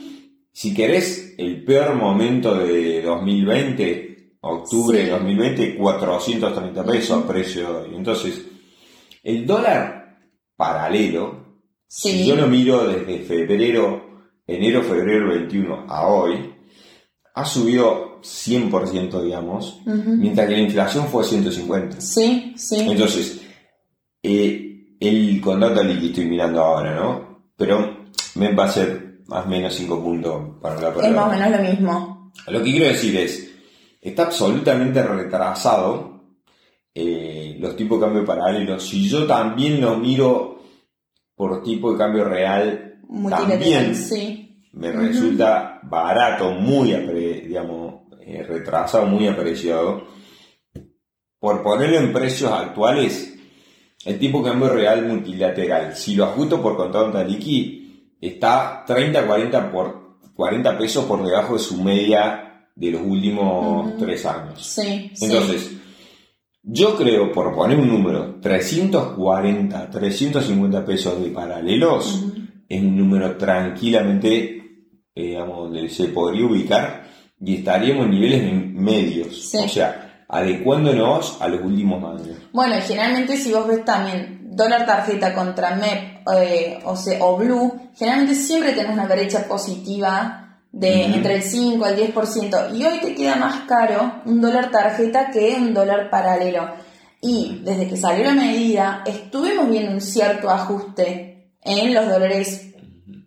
Si 0.52 0.74
querés 0.74 1.36
el 1.38 1.64
peor 1.64 1.96
momento 1.96 2.56
de 2.56 3.02
2020, 3.02 4.34
octubre 4.42 5.00
Sí. 5.00 5.06
de 5.06 5.12
2020, 5.12 5.76
430 5.78 6.84
pesos 6.86 7.18
Ujú. 7.20 7.28
precio 7.28 7.62
de 7.74 7.90
hoy. 7.90 7.96
Entonces, 7.96 8.46
el 9.24 9.46
dólar 9.46 10.18
paralelo, 10.56 11.46
Sí. 11.88 12.12
si 12.12 12.28
yo 12.28 12.36
lo 12.36 12.48
miro 12.48 12.88
desde 12.88 13.20
febrero, 13.20 14.04
enero, 14.46 14.84
febrero 14.84 15.30
21 15.30 15.86
a 15.88 16.08
hoy, 16.08 16.54
ha 17.34 17.46
subido 17.46 18.07
100%, 18.22 19.22
digamos, 19.24 19.82
mientras 19.86 20.48
que 20.48 20.54
la 20.56 20.62
inflación 20.62 21.08
fue 21.08 21.24
150. 21.24 22.02
Sí, 22.02 22.54
sí. 22.58 22.80
Entonces, 22.90 23.42
eh, 24.24 24.96
el 25.00 25.40
contrato 25.42 25.84
líquido 25.84 26.08
estoy 26.08 26.26
mirando 26.26 26.62
ahora, 26.62 26.96
¿no? 26.96 27.44
Pero 27.56 28.08
me 28.36 28.54
va 28.54 28.66
a 28.66 28.70
ser 28.70 29.22
más 29.28 29.46
o 29.46 29.50
menos 29.50 29.74
5 29.76 30.04
puntos 30.04 30.42
para 30.62 30.80
la 30.82 30.88
Es 30.90 30.94
prueba. 30.94 31.16
más 31.28 31.28
o 31.28 31.40
menos 31.40 31.58
lo 31.62 31.70
mismo. 31.70 32.32
Lo 32.48 32.64
que 32.64 32.72
quiero 32.72 32.86
decir 32.88 33.16
es, 33.18 33.52
está 34.02 34.24
absolutamente 34.24 35.02
retrasado 35.04 36.22
eh, 36.94 37.58
los 37.60 37.76
tipos 37.76 38.00
de 38.00 38.06
cambio 38.06 38.26
paralelos. 38.26 38.88
Si 38.88 39.08
yo 39.08 39.26
también 39.26 39.82
lo 39.82 39.98
miro 39.98 40.62
por 41.36 41.62
tipo 41.62 41.92
de 41.92 41.98
cambio 41.98 42.24
real, 42.24 43.00
también 43.30 43.96
sí. 43.96 44.64
me 44.74 44.92
resulta 44.92 45.80
barato, 45.84 46.52
muy 46.52 46.92
digamos, 46.92 48.07
eh, 48.28 48.44
retrasado, 48.44 49.06
muy 49.06 49.26
apreciado. 49.26 50.04
Por 51.40 51.64
ponerlo 51.64 51.98
en 51.98 52.12
precios 52.12 52.52
actuales, 52.52 53.36
el 54.04 54.20
tipo 54.20 54.40
de 54.40 54.50
cambio 54.50 54.70
real 54.70 55.06
multilateral, 55.06 55.96
si 55.96 56.16
lo 56.16 56.26
ajusto 56.26 56.62
por 56.62 56.76
contado 56.76 57.18
en 57.18 57.28
liqui, 57.28 58.18
está 58.20 58.84
30, 58.86 59.26
40 59.26 59.72
por 59.72 60.18
40 60.36 60.78
pesos 60.78 61.06
por 61.06 61.26
debajo 61.26 61.54
de 61.54 61.60
su 61.60 61.82
media 61.82 62.68
de 62.76 62.92
los 62.92 63.02
últimos 63.02 63.96
tres 63.98 64.26
años. 64.26 64.62
Sí, 64.62 65.10
sí. 65.14 65.26
Entonces, 65.26 65.72
yo 66.64 66.98
creo, 66.98 67.32
por 67.32 67.56
poner 67.56 67.80
un 67.80 67.88
número, 67.88 68.36
340, 68.42 69.90
350 69.90 70.86
pesos 70.86 71.24
de 71.24 71.30
paralelos 71.30 72.26
es 72.68 72.82
un 72.82 72.98
número 72.98 73.38
tranquilamente, 73.38 74.58
eh, 75.16 75.24
digamos, 75.24 75.58
donde 75.60 75.88
se 75.88 76.10
podría 76.10 76.46
ubicar 76.46 77.07
y 77.40 77.58
estaríamos 77.58 78.06
en 78.06 78.12
niveles 78.12 78.54
medios. 78.74 79.50
Sí. 79.52 79.58
O 79.58 79.70
sea, 79.70 80.24
adecuándonos 80.30 81.38
a 81.42 81.48
los 81.48 81.62
últimos 81.62 82.04
años. 82.04 82.38
Bueno, 82.52 82.78
y 82.78 82.82
generalmente 82.82 83.38
si 83.38 83.52
vos 83.54 83.68
ves 83.68 83.86
también 83.86 84.40
dólar 84.52 84.86
tarjeta 84.86 85.34
contra 85.34 85.76
MEP 85.76 86.28
eh, 86.36 86.80
o, 86.84 86.96
se- 86.96 87.20
o 87.22 87.38
Blue, 87.38 87.80
generalmente 87.96 88.36
siempre 88.36 88.74
tenés 88.74 88.92
una 88.94 89.06
brecha 89.06 89.44
positiva 89.48 90.60
de 90.72 91.06
Ujú. 91.06 91.14
entre 91.16 91.36
el 91.36 91.42
5 91.44 91.86
al 91.86 91.96
10%. 91.96 92.76
Y 92.76 92.84
hoy 92.86 93.00
te 93.00 93.16
queda 93.16 93.36
más 93.36 93.62
caro 93.68 94.22
un 94.26 94.42
dólar 94.42 94.70
tarjeta 94.72 95.30
que 95.32 95.56
un 95.56 95.74
dólar 95.74 96.10
paralelo. 96.10 96.68
Y 97.22 97.62
desde 97.64 97.88
que 97.88 97.98
salió 97.98 98.26
la 98.26 98.34
medida, 98.34 99.04
estuvimos 99.06 99.70
viendo 99.70 99.92
un 99.92 100.02
cierto 100.02 100.50
ajuste 100.50 101.52
en 101.64 101.94
los 101.94 102.08
dólares 102.08 102.74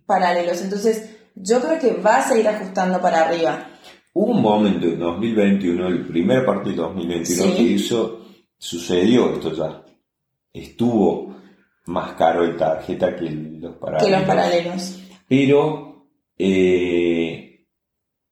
paralelos. 0.07 0.61
Entonces, 0.63 1.11
yo 1.35 1.61
creo 1.61 1.79
que 1.79 1.93
va 2.01 2.17
a 2.19 2.29
seguir 2.29 2.49
ajustando 2.49 3.01
para 3.01 3.23
arriba. 3.25 3.67
Hubo 4.13 4.33
un 4.33 4.43
momento 4.43 4.87
en 4.87 4.99
2021, 4.99 5.87
el 5.87 6.07
primer 6.07 6.45
partido 6.45 6.77
de 6.77 6.83
2021, 6.95 7.43
Sí. 7.45 7.53
que 7.57 7.63
hizo, 7.63 8.27
sucedió 8.59 9.33
esto 9.35 9.53
ya. 9.55 9.85
Estuvo 10.53 11.37
más 11.87 12.13
caro 12.15 12.45
el 12.45 12.57
tarjeta 12.57 13.15
que 13.17 13.31
los 13.31 13.77
paralelos. 13.77 14.05
Que 14.07 14.17
los 14.17 14.23
paralelos. 14.27 14.99
Pero 15.29 16.07
eh, 16.37 17.65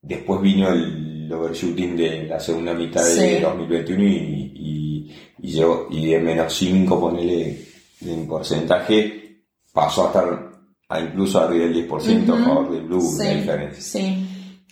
después 0.02 0.40
vino 0.40 0.68
el 0.70 1.30
overshooting 1.32 1.96
de 1.96 2.26
la 2.26 2.40
segunda 2.40 2.74
mitad 2.74 3.04
de 3.04 3.36
Sí. 3.36 3.42
2021 3.42 4.02
y, 4.04 4.52
y, 4.56 5.12
y 5.42 5.52
llegó- 5.52 5.86
y 5.90 6.06
de 6.06 6.18
menos 6.18 6.52
5, 6.54 6.98
ponele 7.00 7.64
en 8.00 8.26
porcentaje, 8.26 9.42
pasó 9.72 10.04
a 10.04 10.06
estar 10.08 10.50
a 10.88 11.00
incluso 11.00 11.38
arriba 11.40 11.66
del 11.66 11.74
10% 11.88 12.32
a 12.32 12.34
Ujú. 12.36 12.44
favor 12.44 12.70
del 12.72 12.82
Blue, 12.82 13.16
la 13.18 13.24
Sí, 13.24 13.36
diferencia. 13.36 13.82
sí. 13.82 14.28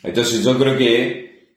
Entonces 0.07 0.43
yo 0.45 0.57
creo 0.59 0.79
que 0.79 1.57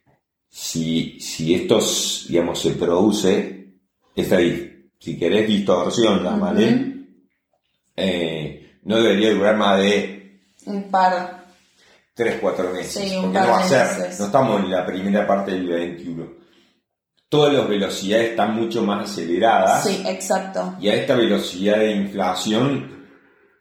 si, 0.50 1.20
si 1.20 1.54
esto, 1.54 1.80
digamos, 2.28 2.60
se 2.60 2.72
produce, 2.72 3.74
esta, 4.16 4.38
di- 4.38 4.90
si 5.00 5.18
querés 5.18 5.48
distorsión, 5.48 6.26
Ujú. 6.26 7.06
eh, 7.96 8.80
no 8.84 8.98
debería 9.02 9.34
durar 9.34 9.56
más 9.58 9.80
de 9.80 10.42
Un 10.66 10.90
par. 10.90 11.46
3, 12.14 12.38
4 12.42 12.74
meses. 12.74 12.92
Sí, 12.94 13.16
un 13.16 13.22
porque 13.24 13.38
par 13.38 13.48
no 13.48 13.54
va 13.54 13.60
a 13.64 13.68
ser, 13.68 14.20
no 14.20 14.26
estamos 14.26 14.64
en 14.64 14.72
la 14.72 14.86
primera 14.86 15.26
parte 15.26 15.52
del 15.52 15.68
21. 15.68 16.28
Todas 17.30 17.54
las 17.54 17.70
velocidades 17.70 18.32
están 18.32 18.56
mucho 18.56 18.84
más 18.84 19.10
aceleradas. 19.10 19.84
Sí, 19.84 20.02
exacto. 20.06 20.76
Y 20.82 20.90
a 20.90 20.96
esta 20.96 21.16
velocidad 21.16 21.78
de 21.78 21.92
inflación, 21.92 23.06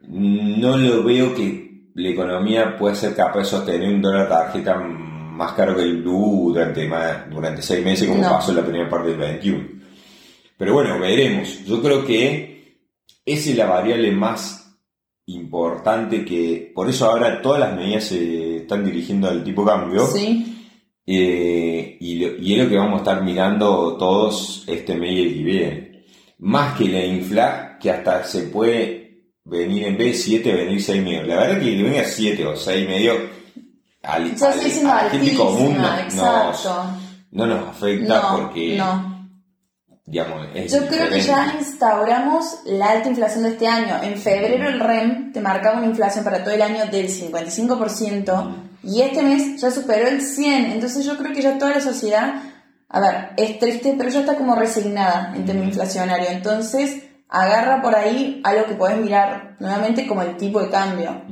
no 0.00 0.76
lo 0.76 1.04
veo 1.04 1.34
que 1.34 1.67
la 1.98 2.08
economía 2.10 2.76
pueda 2.76 2.94
ser 2.94 3.14
capaz 3.14 3.40
de 3.40 3.44
sostener 3.44 3.88
un 3.88 4.00
dólar 4.02 4.28
tarjeta 4.28 4.74
más 4.76 5.52
caro 5.52 5.76
que 5.76 5.82
el 5.82 6.02
blue 6.02 6.52
durante, 6.52 6.86
más, 6.88 7.28
durante 7.30 7.62
seis 7.62 7.84
meses, 7.84 8.08
como 8.08 8.22
No. 8.22 8.30
pasó 8.30 8.50
en 8.50 8.56
la 8.56 8.62
primera 8.64 8.88
parte 8.88 9.08
del 9.10 9.18
21. 9.18 9.64
Pero 10.56 10.74
bueno, 10.74 10.98
veremos. 10.98 11.64
Yo 11.64 11.80
creo 11.82 12.04
que 12.04 12.78
esa 13.24 13.50
es 13.50 13.56
la 13.56 13.66
variable 13.66 14.10
más 14.12 14.76
importante 15.26 16.24
que, 16.24 16.72
por 16.74 16.88
eso 16.88 17.06
ahora 17.10 17.40
todas 17.42 17.60
las 17.60 17.76
medidas 17.76 18.04
se 18.04 18.58
están 18.58 18.84
dirigiendo 18.84 19.28
al 19.28 19.44
tipo 19.44 19.64
cambio. 19.64 20.06
Sí, 20.06 20.54
Eh, 21.10 21.96
y, 22.00 22.16
lo- 22.18 22.36
y 22.36 22.52
es 22.54 22.64
lo 22.64 22.68
que 22.68 22.76
vamos 22.76 22.96
a 22.96 22.98
estar 22.98 23.24
mirando 23.24 23.96
todos 23.96 24.62
este 24.66 24.94
mes 24.94 25.12
y 25.12 25.22
el 25.22 25.34
que 25.36 25.42
viene. 25.42 26.04
Más 26.40 26.76
que 26.76 26.84
la 26.86 27.02
infla, 27.02 27.78
que 27.80 27.90
hasta 27.90 28.24
se 28.24 28.42
puede 28.42 28.97
venir 29.48 29.84
en 29.84 29.96
vez 29.98 30.16
de 30.18 30.22
7, 30.22 30.52
venir 30.52 30.82
6 30.82 31.02
medio. 31.02 31.22
La 31.24 31.36
verdad 31.36 31.58
que 31.58 31.76
que 31.76 31.82
venga 31.82 32.04
7 32.04 32.46
o 32.46 32.56
6 32.56 32.88
medio 32.88 33.12
al, 34.02 34.22
al- 34.24 34.86
a 34.86 35.02
la 35.04 35.10
gente 35.10 35.34
común 35.34 35.76
no, 36.14 36.52
no 37.30 37.46
nos 37.46 37.68
afecta 37.68 38.20
No, 38.20 38.36
porque, 38.38 38.76
no. 38.76 39.28
digamos, 40.06 40.46
es 40.54 40.72
Yo 40.72 40.86
creo 40.86 41.08
que 41.10 41.20
ya 41.20 41.54
instauramos 41.58 42.60
la 42.66 42.90
alta 42.90 43.08
inflación 43.08 43.42
de 43.44 43.50
este 43.50 43.66
año. 43.66 44.00
En 44.02 44.16
febrero 44.16 44.68
el 44.68 44.80
REM 44.80 45.32
te 45.32 45.40
marcaba 45.40 45.78
una 45.78 45.86
inflación 45.86 46.24
para 46.24 46.42
todo 46.44 46.54
el 46.54 46.62
año 46.62 46.86
del 46.86 47.08
55% 47.08 48.54
y 48.84 49.02
este 49.02 49.22
mes 49.22 49.60
ya 49.60 49.70
superó 49.70 50.08
el 50.08 50.20
100%. 50.20 50.72
Entonces 50.72 51.04
yo 51.04 51.16
creo 51.18 51.32
que 51.32 51.42
ya 51.42 51.58
toda 51.58 51.72
la 51.72 51.80
sociedad, 51.80 52.42
a 52.88 53.00
ver, 53.00 53.30
es 53.36 53.58
triste, 53.58 53.94
pero 53.98 54.08
ya 54.10 54.20
está 54.20 54.36
como 54.36 54.54
resignada 54.54 55.34
en 55.36 55.44
términos 55.44 55.70
inflacionario. 55.70 56.28
Entonces 56.30 57.02
agarra 57.28 57.82
por 57.82 57.94
ahí 57.94 58.40
algo 58.44 58.66
que 58.66 58.74
podés 58.74 58.98
mirar 58.98 59.56
nuevamente 59.60 60.06
como 60.06 60.22
el 60.22 60.36
tipo 60.36 60.60
de 60.60 60.70
cambio. 60.70 61.22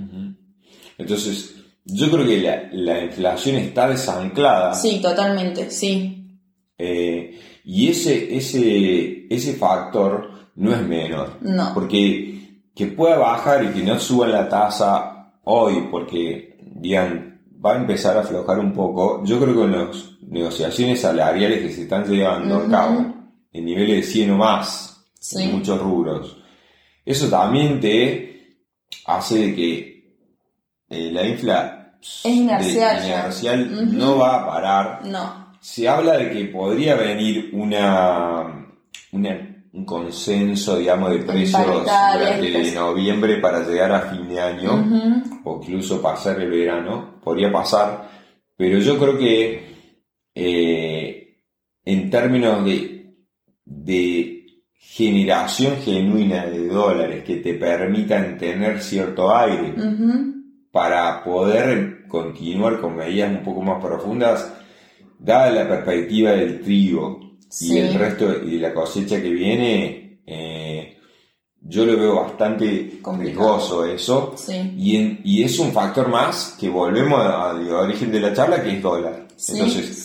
Entonces, 0.98 1.54
yo 1.85 2.11
creo 2.11 2.26
que 2.26 2.40
la, 2.40 2.68
la 2.72 3.04
inflación 3.04 3.56
está 3.56 3.88
desanclada. 3.88 4.74
Sí, 4.74 5.00
totalmente, 5.00 5.70
sí. 5.70 6.40
Eh, 6.78 7.38
y 7.64 7.88
ese, 7.88 8.37
ese, 8.37 9.26
ese 9.28 9.54
factor 9.54 10.50
no 10.56 10.72
es 10.72 10.82
menor. 10.82 11.38
No. 11.40 11.72
Porque 11.74 12.37
que 12.74 12.87
pueda 12.87 13.16
bajar 13.16 13.64
y 13.64 13.68
que 13.68 13.82
no 13.82 13.98
suba 13.98 14.26
la 14.26 14.48
tasa 14.48 15.32
hoy, 15.44 15.88
porque 15.90 16.59
digan, 16.61 17.40
va 17.64 17.72
a 17.74 17.76
empezar 17.76 18.16
a 18.16 18.20
aflojar 18.20 18.59
un 18.59 18.72
poco. 18.72 19.24
Yo 19.24 19.40
creo 19.40 19.54
que 19.54 19.61
con 19.61 19.72
las 19.72 20.11
negociaciones 20.22 21.00
salariales 21.00 21.62
que 21.62 21.72
se 21.72 21.82
están 21.82 22.04
llevando 22.04 22.56
a 22.56 22.68
cabo, 22.68 23.14
en 23.52 23.64
niveles 23.64 23.96
de 23.96 24.02
100 24.02 24.30
o 24.32 24.37
más, 24.37 24.95
Sí. 25.28 25.42
en 25.42 25.52
muchos 25.56 25.80
rubros, 25.80 26.36
eso 27.04 27.28
también 27.28 27.80
te 27.80 28.58
hace 29.06 29.38
de 29.46 29.54
que 29.54 30.16
eh, 30.88 31.10
la 31.12 31.26
infla 31.26 31.96
Es 32.00 32.24
inercial 32.26 33.76
de- 33.90 33.96
no 33.96 34.18
va 34.18 34.36
a 34.42 34.46
parar. 34.46 35.00
No. 35.06 35.46
se 35.60 35.88
habla 35.88 36.16
de 36.18 36.30
que 36.30 36.44
podría 36.44 36.94
venir 36.94 37.50
una, 37.52 38.68
una- 39.12 39.52
un 39.72 39.84
consenso, 39.84 40.78
digamos, 40.78 41.10
de 41.10 41.18
precios 41.18 41.60
durante 42.18 42.72
noviembre 42.72 43.36
para 43.38 43.66
llegar 43.66 43.90
a 43.92 44.00
fin 44.02 44.28
de 44.28 44.40
año, 44.40 44.70
o 45.44 45.60
incluso 45.62 46.00
pasar 46.00 46.40
el 46.40 46.50
verano, 46.50 47.18
podría 47.22 47.50
pasar, 47.52 48.08
pero 48.56 48.78
yo 48.78 48.96
creo 48.98 49.18
que 49.18 49.74
eh, 50.34 51.36
en 51.84 52.10
términos 52.10 52.64
de, 52.64 53.14
de 53.64 54.45
generación 54.88 55.77
genuina 55.85 56.46
de 56.46 56.68
dólares 56.68 57.25
que 57.25 57.37
te 57.37 57.55
permitan 57.55 58.38
tener 58.38 58.81
cierto 58.83 59.35
aire, 59.37 59.75
para 60.70 61.22
poder 61.25 62.07
continuar 62.09 62.81
con 62.81 62.96
medidas 62.96 63.31
un 63.31 63.42
poco 63.42 63.62
más 63.62 63.83
profundas, 63.83 64.53
dada 65.18 65.51
la 65.51 65.68
perspectiva 65.68 66.31
del 66.33 66.61
trigo 66.61 67.20
Sí. 67.49 67.75
y 67.75 67.79
el 67.79 67.94
resto 67.94 68.29
de 68.29 68.59
la 68.59 68.72
cosecha 68.75 69.20
que 69.22 69.31
viene, 69.31 70.20
eh, 70.27 70.96
yo 71.61 71.85
lo 71.87 71.96
veo 71.96 72.16
bastante 72.16 72.99
Complicado. 73.03 73.57
riesgoso 73.57 73.85
eso. 73.87 74.35
Sí. 74.37 74.72
Y, 74.77 74.96
en- 74.96 75.20
y 75.25 75.42
es 75.42 75.59
un 75.59 75.72
factor 75.72 76.09
más 76.09 76.57
que 76.61 76.68
volvemos 76.68 77.20
al 77.20 77.68
origen 77.70 78.11
de 78.12 78.20
la 78.20 78.33
charla, 78.33 78.62
que 78.62 78.77
es 78.77 78.83
dólar. 78.83 79.27
Sí, 79.37 79.53
Entonces. 79.55 79.96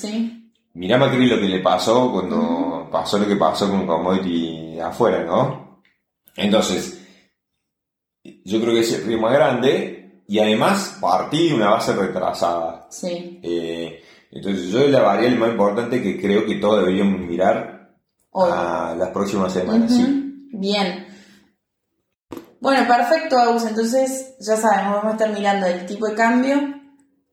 Mirá 0.74 0.98
Macri 0.98 1.28
lo 1.28 1.40
que 1.40 1.48
le 1.48 1.60
pasó 1.60 2.12
cuando 2.12 2.90
pasó 2.92 3.18
lo 3.18 3.28
que 3.28 3.36
pasó 3.36 3.70
con 3.70 3.88
commodity 3.88 4.80
afuera, 4.80 5.24
¿no? 5.24 5.82
Entonces, 6.36 7.02
yo 8.24 8.62
creo 8.62 8.74
que 8.74 8.82
es 8.82 8.94
el 8.94 9.06
riesgo 9.06 9.24
más 9.24 9.34
grande 9.34 10.24
y 10.28 10.40
además 10.40 10.98
partí 11.02 11.50
de 11.50 11.56
una 11.56 11.72
base 11.72 11.94
retrasada. 11.94 12.88
Sí. 12.90 13.40
Eh, 13.44 14.02
entonces, 14.32 14.70
yo 14.70 14.88
la 14.88 15.02
variable 15.02 15.38
más 15.38 15.52
importante 15.52 16.02
que 16.02 16.20
creo 16.20 16.46
que 16.46 16.56
todos 16.56 16.80
deberíamos 16.80 17.20
mirar 17.22 17.98
Hoy. 18.32 18.50
a 18.52 18.96
las 18.98 19.10
próximas 19.10 19.52
semanas, 19.52 19.92
sí. 19.92 20.48
Bien. 20.54 21.08
Bueno, 22.62 22.88
perfecto, 22.88 23.38
Agus. 23.38 23.66
Entonces, 23.66 24.36
ya 24.40 24.56
sabemos, 24.56 24.98
vamos 24.98 25.14
a 25.14 25.16
estar 25.18 25.34
mirando 25.34 25.66
el 25.66 25.86
tipo 25.86 26.08
de 26.08 26.16
cambio, 26.16 26.60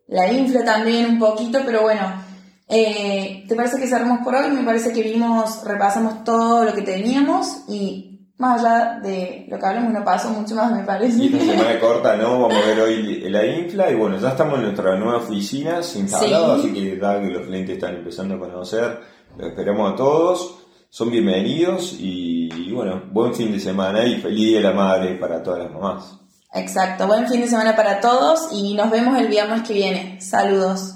la 0.09 0.33
infla 0.33 0.64
también 0.64 1.07
un 1.07 1.18
poquito, 1.18 1.61
pero 1.64 1.83
bueno, 1.83 2.28
eh, 2.68 3.44
¿te 3.48 3.54
parece 3.54 3.78
que 3.78 3.87
cerramos 3.87 4.20
por 4.24 4.35
hoy? 4.35 4.50
Me 4.50 4.62
parece 4.62 4.92
que 4.92 5.02
vimos, 5.02 5.64
repasamos 5.64 6.24
todo 6.24 6.64
lo 6.64 6.72
que 6.74 6.83
teníamos 6.83 7.62
y 7.68 8.04
más 8.37 8.61
allá 8.62 9.00
de 9.02 9.46
lo 9.48 9.59
que 9.59 9.66
hablamos, 9.66 9.92
no 9.92 10.04
pasó 10.04 10.31
mucho 10.31 10.54
más, 10.54 10.70
me 10.72 10.85
parece. 10.85 11.18
Y 11.18 11.26
esta 11.26 11.38
semana 11.52 11.81
corta, 11.81 12.16
¿no? 12.16 12.42
Vamos 12.42 12.54
a 12.57 12.66
ver 12.66 12.81
hoy 12.81 13.28
la 13.31 13.44
infla 13.46 13.90
y 13.90 13.94
bueno, 13.96 14.18
ya 14.18 14.28
estamos 14.28 14.59
en 14.59 14.64
nuestra 14.66 14.96
nueva 14.96 15.16
oficina 15.18 15.81
instalado, 15.96 16.61
Sí. 16.62 16.68
así 16.68 16.74
que 16.74 16.96
da 16.96 17.20
que 17.20 17.28
los 17.28 17.46
clientes 17.46 17.74
están 17.76 17.96
empezando 17.96 18.37
a 18.37 18.38
conocer, 18.38 19.00
los 19.37 19.48
esperamos 19.48 19.92
a 19.92 19.96
todos, 19.96 20.59
son 20.90 21.11
bienvenidos 21.11 21.94
y, 21.98 22.48
y 22.54 22.72
bueno, 22.72 23.02
buen 23.11 23.35
fin 23.35 23.50
de 23.50 23.59
semana 23.61 24.04
y 24.04 24.20
feliz 24.20 24.46
Día 24.46 24.59
de 24.59 24.64
la 24.64 24.72
Madre 24.72 25.14
para 25.16 25.42
todas 25.42 25.64
las 25.64 25.72
mamás. 25.72 26.18
Exacto, 26.54 27.07
buen 27.07 27.26
fin 27.28 27.40
de 27.40 27.48
semana 27.48 27.74
para 27.76 28.00
todos 28.00 28.48
y 28.52 28.74
nos 28.74 28.90
vemos 28.90 29.18
el 29.18 29.26
viernes 29.28 29.62
que 29.62 29.74
viene. 29.74 30.20
Saludos. 30.20 30.94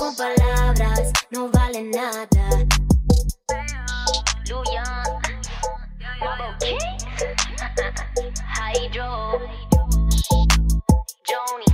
con 0.00 0.16
palabras 0.16 1.12
no 1.30 1.50
vale 1.50 1.82
nada. 1.82 2.26
Hydro, 8.72 9.38
Joni. 11.28 11.69